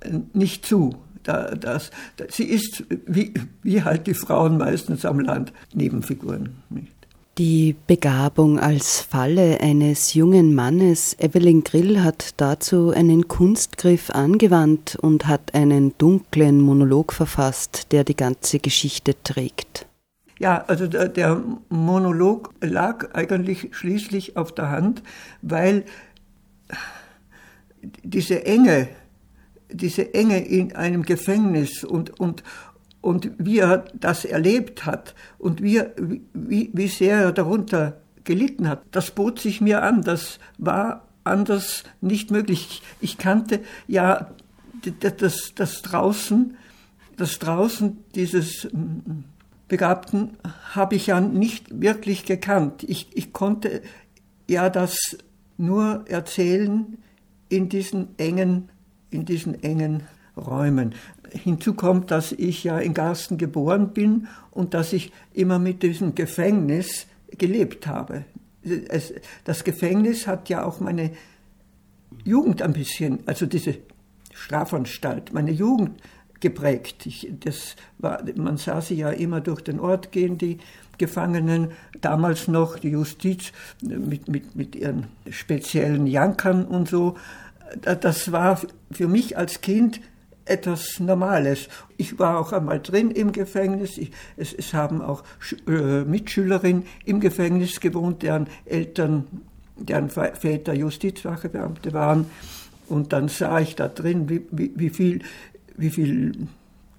äh, 0.00 0.10
nicht 0.32 0.66
zu. 0.66 0.94
Da, 1.22 1.54
das, 1.54 1.90
da, 2.16 2.24
sie 2.28 2.44
ist, 2.44 2.84
wie, 3.06 3.32
wie 3.62 3.82
halt 3.82 4.06
die 4.06 4.14
Frauen 4.14 4.58
meistens 4.58 5.04
am 5.04 5.20
Land, 5.20 5.52
Nebenfiguren. 5.74 6.56
Nicht? 6.70 6.92
Die 7.38 7.74
Begabung 7.86 8.58
als 8.58 9.00
Falle 9.00 9.58
eines 9.62 10.12
jungen 10.12 10.54
Mannes, 10.54 11.16
Evelyn 11.18 11.64
Grill 11.64 12.02
hat 12.02 12.34
dazu 12.36 12.90
einen 12.90 13.26
Kunstgriff 13.26 14.10
angewandt 14.10 14.98
und 15.00 15.26
hat 15.26 15.54
einen 15.54 15.96
dunklen 15.96 16.60
Monolog 16.60 17.10
verfasst, 17.14 17.90
der 17.90 18.04
die 18.04 18.16
ganze 18.16 18.58
Geschichte 18.58 19.14
trägt. 19.22 19.86
Ja, 20.40 20.64
also 20.66 20.86
der, 20.86 21.08
der 21.08 21.42
Monolog 21.70 22.52
lag 22.60 23.14
eigentlich 23.14 23.68
schließlich 23.70 24.36
auf 24.36 24.52
der 24.52 24.70
Hand, 24.70 25.02
weil 25.40 25.84
diese 28.02 28.44
Enge, 28.44 28.88
diese 29.72 30.14
Enge 30.14 30.44
in 30.44 30.74
einem 30.74 31.02
Gefängnis 31.02 31.84
und, 31.84 32.18
und, 32.20 32.42
und 33.00 33.32
wie 33.38 33.58
er 33.58 33.84
das 33.94 34.24
erlebt 34.24 34.86
hat 34.86 35.14
und 35.38 35.62
wie, 35.62 35.82
wie, 36.32 36.70
wie 36.72 36.88
sehr 36.88 37.18
er 37.18 37.32
darunter 37.32 38.00
gelitten 38.24 38.68
hat, 38.68 38.82
das 38.90 39.10
bot 39.10 39.40
sich 39.40 39.60
mir 39.60 39.82
an. 39.82 40.02
Das 40.02 40.38
war 40.58 41.08
anders 41.24 41.84
nicht 42.00 42.30
möglich. 42.30 42.82
Ich 43.00 43.18
kannte 43.18 43.60
ja 43.86 44.30
das, 45.00 45.52
das 45.54 45.82
draußen, 45.82 46.56
das 47.16 47.38
draußen 47.38 47.98
dieses 48.14 48.68
mm, 48.72 49.24
Begabten 49.68 50.36
habe 50.74 50.96
ich 50.96 51.06
ja 51.06 51.20
nicht 51.20 51.80
wirklich 51.80 52.24
gekannt. 52.24 52.82
Ich, 52.82 53.08
ich 53.14 53.32
konnte 53.32 53.82
ja 54.48 54.68
das 54.68 55.16
nur 55.56 56.04
erzählen 56.08 56.98
in 57.48 57.68
diesen 57.68 58.18
engen 58.18 58.68
in 59.12 59.24
diesen 59.24 59.62
engen 59.62 60.02
Räumen. 60.36 60.94
Hinzu 61.30 61.74
kommt, 61.74 62.10
dass 62.10 62.32
ich 62.32 62.64
ja 62.64 62.78
in 62.78 62.94
Garsten 62.94 63.38
geboren 63.38 63.92
bin 63.92 64.28
und 64.50 64.74
dass 64.74 64.92
ich 64.92 65.12
immer 65.32 65.58
mit 65.58 65.82
diesem 65.82 66.14
Gefängnis 66.14 67.06
gelebt 67.38 67.86
habe. 67.86 68.24
Es, 68.88 69.12
das 69.44 69.64
Gefängnis 69.64 70.26
hat 70.26 70.48
ja 70.48 70.64
auch 70.64 70.80
meine 70.80 71.10
Jugend 72.24 72.62
ein 72.62 72.72
bisschen, 72.72 73.20
also 73.26 73.46
diese 73.46 73.78
Strafanstalt, 74.32 75.32
meine 75.32 75.50
Jugend 75.50 76.00
geprägt. 76.40 77.06
Ich, 77.06 77.28
das 77.40 77.76
war, 77.98 78.22
man 78.36 78.56
sah 78.56 78.80
sie 78.80 78.96
ja 78.96 79.10
immer 79.10 79.40
durch 79.40 79.62
den 79.62 79.80
Ort 79.80 80.12
gehen, 80.12 80.38
die 80.38 80.58
Gefangenen, 80.98 81.72
damals 82.00 82.48
noch 82.48 82.78
die 82.78 82.90
Justiz 82.90 83.52
mit, 83.80 84.28
mit, 84.28 84.54
mit 84.54 84.76
ihren 84.76 85.06
speziellen 85.30 86.06
Jankern 86.06 86.64
und 86.64 86.88
so 86.88 87.16
das 87.80 88.32
war 88.32 88.60
für 88.90 89.08
mich 89.08 89.36
als 89.36 89.60
Kind 89.60 90.00
etwas 90.44 90.98
Normales. 91.00 91.68
Ich 91.96 92.18
war 92.18 92.38
auch 92.38 92.52
einmal 92.52 92.80
drin 92.80 93.10
im 93.10 93.32
Gefängnis. 93.32 93.96
Ich, 93.98 94.10
es, 94.36 94.52
es, 94.52 94.74
haben 94.74 95.00
auch 95.00 95.22
äh, 95.66 96.02
Mitschülerinnen 96.02 96.84
im 97.04 97.20
Gefängnis 97.20 97.80
gewohnt, 97.80 98.22
deren 98.22 98.48
Eltern, 98.64 99.26
deren 99.76 100.10
Väter 100.10 100.74
Justizwachebeamte 100.74 101.92
waren. 101.92 102.26
Und 102.88 103.12
dann 103.12 103.28
sah 103.28 103.60
ich 103.60 103.76
da 103.76 103.88
drin, 103.88 104.28
wie, 104.28 104.42
wie, 104.50 104.72
wie 104.74 104.90
viel, 104.90 105.20
wie 105.76 105.90
viel 105.90 106.48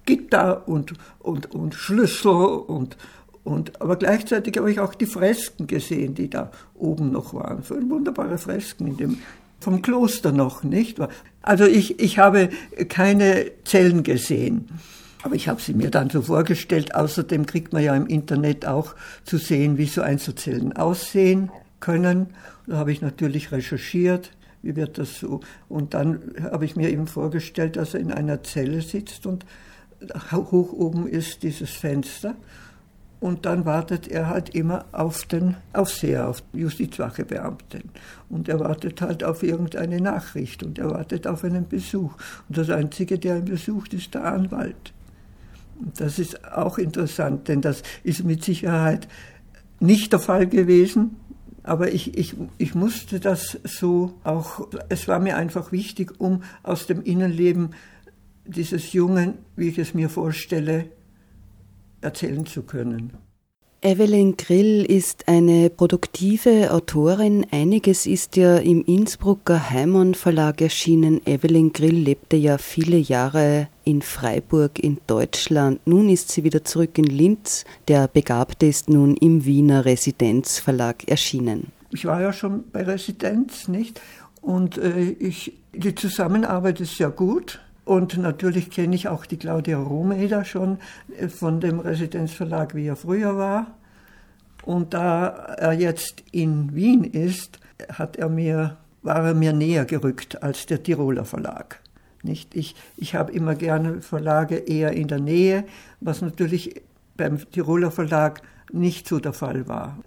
Gitter 0.06 0.66
und, 0.68 0.94
und, 1.20 1.50
und 1.54 1.74
Schlüssel 1.74 2.30
und, 2.30 2.96
und, 3.42 3.80
aber 3.80 3.96
gleichzeitig 3.96 4.56
habe 4.56 4.70
ich 4.70 4.80
auch 4.80 4.94
die 4.94 5.06
Fresken 5.06 5.66
gesehen, 5.66 6.14
die 6.14 6.30
da 6.30 6.50
oben 6.74 7.10
noch 7.10 7.34
waren. 7.34 7.62
So 7.62 7.74
wunderbare 7.74 8.38
Fresken 8.38 8.86
in 8.86 8.96
dem 8.96 9.18
vom 9.64 9.82
Kloster 9.82 10.30
noch, 10.30 10.62
nicht? 10.62 10.98
Also 11.42 11.64
ich, 11.64 11.98
ich 11.98 12.18
habe 12.18 12.50
keine 12.88 13.50
Zellen 13.64 14.02
gesehen. 14.02 14.68
Aber 15.22 15.34
ich 15.34 15.48
habe 15.48 15.60
sie 15.60 15.72
mir 15.72 15.90
dann 15.90 16.10
so 16.10 16.20
vorgestellt. 16.20 16.94
Außerdem 16.94 17.46
kriegt 17.46 17.72
man 17.72 17.82
ja 17.82 17.96
im 17.96 18.06
Internet 18.06 18.66
auch 18.66 18.94
zu 19.24 19.38
sehen, 19.38 19.78
wie 19.78 19.86
so 19.86 20.02
Einzelzellen 20.02 20.76
aussehen 20.76 21.50
können. 21.80 22.28
Da 22.66 22.76
habe 22.76 22.92
ich 22.92 23.00
natürlich 23.00 23.50
recherchiert, 23.50 24.30
wie 24.62 24.76
wird 24.76 24.98
das 24.98 25.18
so. 25.18 25.40
Und 25.68 25.94
dann 25.94 26.20
habe 26.42 26.66
ich 26.66 26.76
mir 26.76 26.90
eben 26.90 27.06
vorgestellt, 27.06 27.76
dass 27.76 27.94
er 27.94 28.00
in 28.00 28.12
einer 28.12 28.42
Zelle 28.42 28.82
sitzt 28.82 29.26
und 29.26 29.46
hoch 30.30 30.72
oben 30.72 31.06
ist 31.06 31.42
dieses 31.42 31.70
Fenster 31.70 32.36
und 33.24 33.46
dann 33.46 33.64
wartet 33.64 34.06
er 34.06 34.28
halt 34.28 34.50
immer 34.50 34.84
auf 34.92 35.24
den 35.24 35.56
Aufseher, 35.72 36.28
auf 36.28 36.42
Justizwachebeamten. 36.52 37.84
Und 38.28 38.50
er 38.50 38.60
wartet 38.60 39.00
halt 39.00 39.24
auf 39.24 39.42
irgendeine 39.42 39.98
Nachricht 39.98 40.62
und 40.62 40.78
er 40.78 40.90
wartet 40.90 41.26
auf 41.26 41.42
einen 41.42 41.66
Besuch. 41.66 42.12
Und 42.50 42.58
das 42.58 42.68
Einzige, 42.68 43.18
der 43.18 43.38
ihn 43.38 43.46
besucht, 43.46 43.94
ist 43.94 44.12
der 44.12 44.26
Anwalt. 44.26 44.92
Und 45.80 45.98
das 45.98 46.18
ist 46.18 46.52
auch 46.52 46.76
interessant, 46.76 47.48
denn 47.48 47.62
das 47.62 47.82
ist 48.02 48.24
mit 48.24 48.44
Sicherheit 48.44 49.08
nicht 49.80 50.12
der 50.12 50.20
Fall 50.20 50.46
gewesen. 50.46 51.16
Aber 51.62 51.94
ich, 51.94 52.18
ich, 52.18 52.34
ich 52.58 52.74
musste 52.74 53.20
das 53.20 53.58
so 53.64 54.12
auch, 54.22 54.68
es 54.90 55.08
war 55.08 55.18
mir 55.18 55.38
einfach 55.38 55.72
wichtig, 55.72 56.20
um 56.20 56.42
aus 56.62 56.86
dem 56.86 57.02
Innenleben 57.02 57.70
dieses 58.44 58.92
Jungen, 58.92 59.38
wie 59.56 59.68
ich 59.68 59.78
es 59.78 59.94
mir 59.94 60.10
vorstelle, 60.10 60.90
erzählen 62.04 62.46
zu 62.46 62.62
können. 62.62 63.12
Evelyn 63.86 64.38
Grill 64.38 64.82
ist 64.86 65.28
eine 65.28 65.68
produktive 65.68 66.72
Autorin. 66.72 67.46
Einiges 67.50 68.06
ist 68.06 68.34
ja 68.34 68.56
im 68.56 68.82
Innsbrucker 68.82 69.68
Heimann 69.68 70.14
Verlag 70.14 70.62
erschienen. 70.62 71.20
Evelyn 71.26 71.70
Grill 71.70 71.96
lebte 71.96 72.36
ja 72.36 72.56
viele 72.56 72.96
Jahre 72.96 73.68
in 73.84 74.00
Freiburg 74.00 74.78
in 74.78 74.96
Deutschland. 75.06 75.86
Nun 75.86 76.08
ist 76.08 76.32
sie 76.32 76.44
wieder 76.44 76.64
zurück 76.64 76.96
in 76.96 77.04
Linz. 77.04 77.66
Der 77.86 78.08
Begabte 78.08 78.64
ist 78.64 78.88
nun 78.88 79.18
im 79.18 79.44
Wiener 79.44 79.84
Residenzverlag 79.84 81.06
erschienen. 81.06 81.66
Ich 81.90 82.06
war 82.06 82.22
ja 82.22 82.32
schon 82.32 82.64
bei 82.72 82.84
Residenz, 82.84 83.68
nicht? 83.68 84.00
Und 84.40 84.78
äh, 84.78 85.10
ich, 85.18 85.58
die 85.74 85.94
Zusammenarbeit 85.94 86.80
ist 86.80 86.96
sehr 86.96 87.10
gut. 87.10 87.60
Und 87.84 88.16
natürlich 88.16 88.70
kenne 88.70 88.96
ich 88.96 89.08
auch 89.08 89.26
die 89.26 89.36
Claudia 89.36 89.78
Romeda 89.78 90.44
schon 90.44 90.78
äh, 91.18 91.28
von 91.28 91.60
dem 91.60 91.80
Residenzverlag, 91.80 92.74
wie 92.74 92.86
er 92.86 92.96
früher 92.96 93.36
war. 93.36 93.66
Und 94.64 94.94
da 94.94 95.26
er 95.26 95.72
jetzt 95.72 96.22
in 96.32 96.74
Wien 96.74 97.04
ist, 97.04 97.58
hat 97.92 98.16
er 98.16 98.30
mir, 98.30 98.78
war 99.02 99.26
er 99.26 99.34
mir 99.34 99.52
näher 99.52 99.84
gerückt 99.84 100.42
als 100.42 100.64
der 100.64 100.82
Tiroler 100.82 101.26
Verlag. 101.26 101.80
Nicht? 102.22 102.54
Ich, 102.54 102.74
ich 102.96 103.14
habe 103.14 103.32
immer 103.32 103.54
gerne 103.54 104.00
Verlage 104.00 104.56
eher 104.56 104.92
in 104.92 105.08
der 105.08 105.20
Nähe, 105.20 105.64
was 106.00 106.22
natürlich 106.22 106.80
beim 107.16 107.38
Tiroler 107.50 107.90
Verlag 107.90 108.40
nicht 108.72 109.06
so 109.06 109.20
der 109.20 109.34
Fall 109.34 109.68
war. 109.68 109.98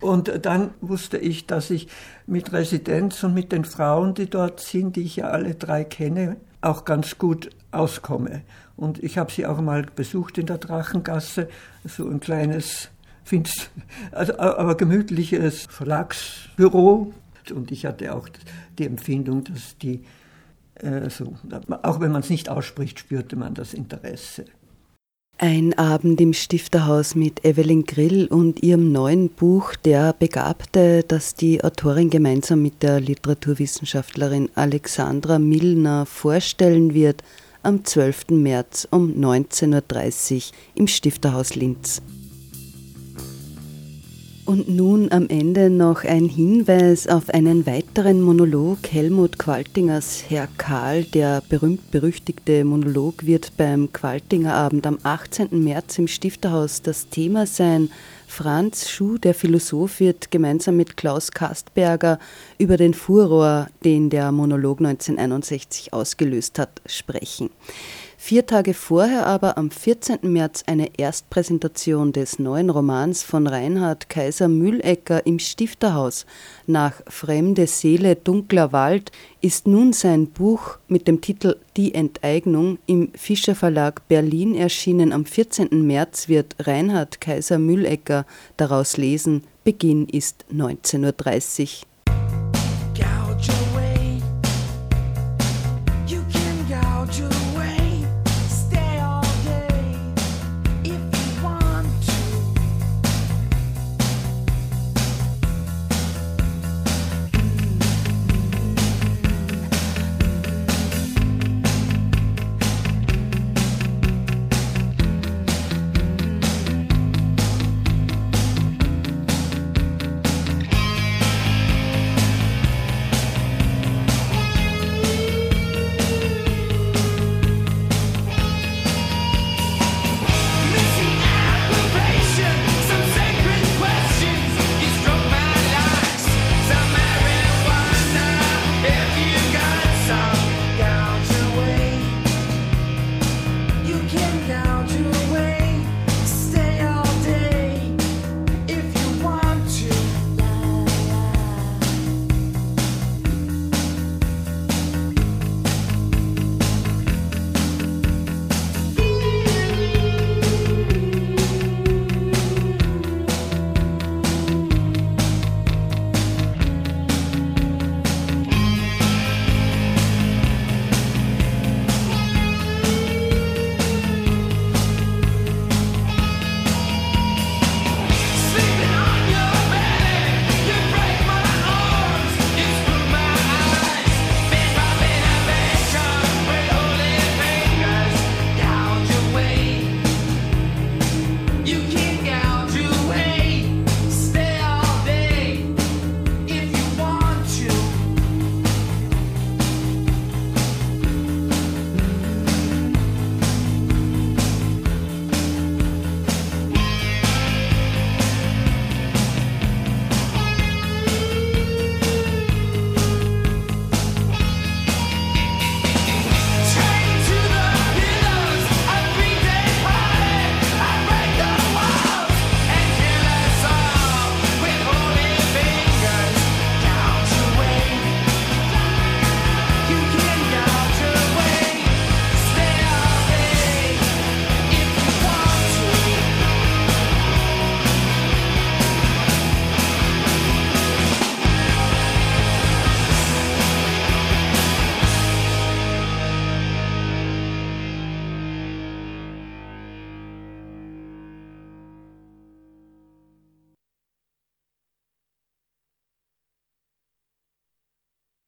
Und 0.00 0.46
dann 0.46 0.70
wusste 0.80 1.18
ich, 1.18 1.46
dass 1.46 1.70
ich 1.70 1.88
mit 2.26 2.52
Residenz 2.52 3.22
und 3.24 3.34
mit 3.34 3.52
den 3.52 3.64
Frauen, 3.64 4.14
die 4.14 4.30
dort 4.30 4.60
sind, 4.60 4.96
die 4.96 5.02
ich 5.02 5.16
ja 5.16 5.28
alle 5.28 5.54
drei 5.54 5.84
kenne, 5.84 6.36
auch 6.60 6.84
ganz 6.84 7.18
gut 7.18 7.50
auskomme. 7.70 8.42
Und 8.76 9.02
ich 9.02 9.18
habe 9.18 9.32
sie 9.32 9.46
auch 9.46 9.60
mal 9.60 9.86
besucht 9.94 10.38
in 10.38 10.46
der 10.46 10.58
Drachengasse, 10.58 11.48
so 11.84 12.08
ein 12.08 12.20
kleines, 12.20 12.90
find's, 13.24 13.70
also, 14.12 14.38
aber 14.38 14.76
gemütliches 14.76 15.66
Verlagsbüro. 15.66 17.12
Und 17.54 17.70
ich 17.72 17.86
hatte 17.86 18.14
auch 18.14 18.28
die 18.78 18.86
Empfindung, 18.86 19.44
dass 19.44 19.78
die, 19.78 20.04
äh, 20.74 21.08
so, 21.10 21.34
auch 21.82 22.00
wenn 22.00 22.12
man 22.12 22.22
es 22.22 22.30
nicht 22.30 22.48
ausspricht, 22.48 22.98
spürte 22.98 23.36
man 23.36 23.54
das 23.54 23.74
Interesse. 23.74 24.44
Ein 25.40 25.78
Abend 25.78 26.20
im 26.20 26.32
Stifterhaus 26.32 27.14
mit 27.14 27.44
Evelyn 27.44 27.84
Grill 27.84 28.26
und 28.26 28.60
ihrem 28.64 28.90
neuen 28.90 29.28
Buch 29.28 29.76
Der 29.76 30.12
Begabte, 30.12 31.04
das 31.06 31.36
die 31.36 31.62
Autorin 31.62 32.10
gemeinsam 32.10 32.60
mit 32.60 32.82
der 32.82 32.98
Literaturwissenschaftlerin 32.98 34.50
Alexandra 34.56 35.38
Milner 35.38 36.06
vorstellen 36.06 36.92
wird, 36.92 37.22
am 37.62 37.84
12. 37.84 38.30
März 38.30 38.88
um 38.90 39.12
19.30 39.12 40.34
Uhr 40.34 40.42
im 40.74 40.88
Stifterhaus 40.88 41.54
Linz. 41.54 42.02
Und 44.48 44.66
nun 44.66 45.12
am 45.12 45.28
Ende 45.28 45.68
noch 45.68 46.04
ein 46.04 46.24
Hinweis 46.24 47.06
auf 47.06 47.28
einen 47.28 47.66
weiteren 47.66 48.22
Monolog 48.22 48.78
Helmut 48.90 49.38
Qualtingers 49.38 50.24
Herr 50.26 50.48
Karl. 50.56 51.04
Der 51.04 51.42
berühmt-berüchtigte 51.50 52.64
Monolog 52.64 53.26
wird 53.26 53.58
beim 53.58 53.92
Qualtinger 53.92 54.54
Abend 54.54 54.86
am 54.86 54.96
18. 55.02 55.48
März 55.62 55.98
im 55.98 56.08
Stifterhaus 56.08 56.80
das 56.80 57.10
Thema 57.10 57.44
sein. 57.44 57.90
Franz 58.26 58.88
Schuh, 58.88 59.18
der 59.18 59.34
Philosoph, 59.34 60.00
wird 60.00 60.30
gemeinsam 60.30 60.78
mit 60.78 60.96
Klaus 60.96 61.30
Kastberger 61.30 62.18
über 62.56 62.78
den 62.78 62.94
Furor, 62.94 63.68
den 63.84 64.08
der 64.08 64.32
Monolog 64.32 64.78
1961 64.78 65.92
ausgelöst 65.92 66.58
hat, 66.58 66.80
sprechen. 66.86 67.50
Vier 68.20 68.46
Tage 68.46 68.74
vorher 68.74 69.26
aber 69.26 69.56
am 69.56 69.70
14. 69.70 70.18
März 70.22 70.64
eine 70.66 70.98
Erstpräsentation 70.98 72.12
des 72.12 72.40
neuen 72.40 72.68
Romans 72.68 73.22
von 73.22 73.46
Reinhard 73.46 74.08
Kaiser 74.10 74.48
Müllecker 74.48 75.24
im 75.24 75.38
Stifterhaus. 75.38 76.26
Nach 76.66 76.94
Fremde 77.06 77.68
Seele, 77.68 78.16
dunkler 78.16 78.72
Wald 78.72 79.12
ist 79.40 79.68
nun 79.68 79.92
sein 79.92 80.26
Buch 80.26 80.78
mit 80.88 81.06
dem 81.06 81.20
Titel 81.20 81.56
Die 81.76 81.94
Enteignung 81.94 82.78
im 82.86 83.12
Fischer 83.14 83.54
Verlag 83.54 84.08
Berlin 84.08 84.56
erschienen. 84.56 85.12
Am 85.12 85.24
14. 85.24 85.86
März 85.86 86.28
wird 86.28 86.56
Reinhard 86.58 87.20
Kaiser 87.20 87.60
Müllecker 87.60 88.26
daraus 88.56 88.96
lesen. 88.96 89.44
Beginn 89.62 90.08
ist 90.08 90.44
19.30 90.52 91.82
Uhr. 91.82 91.88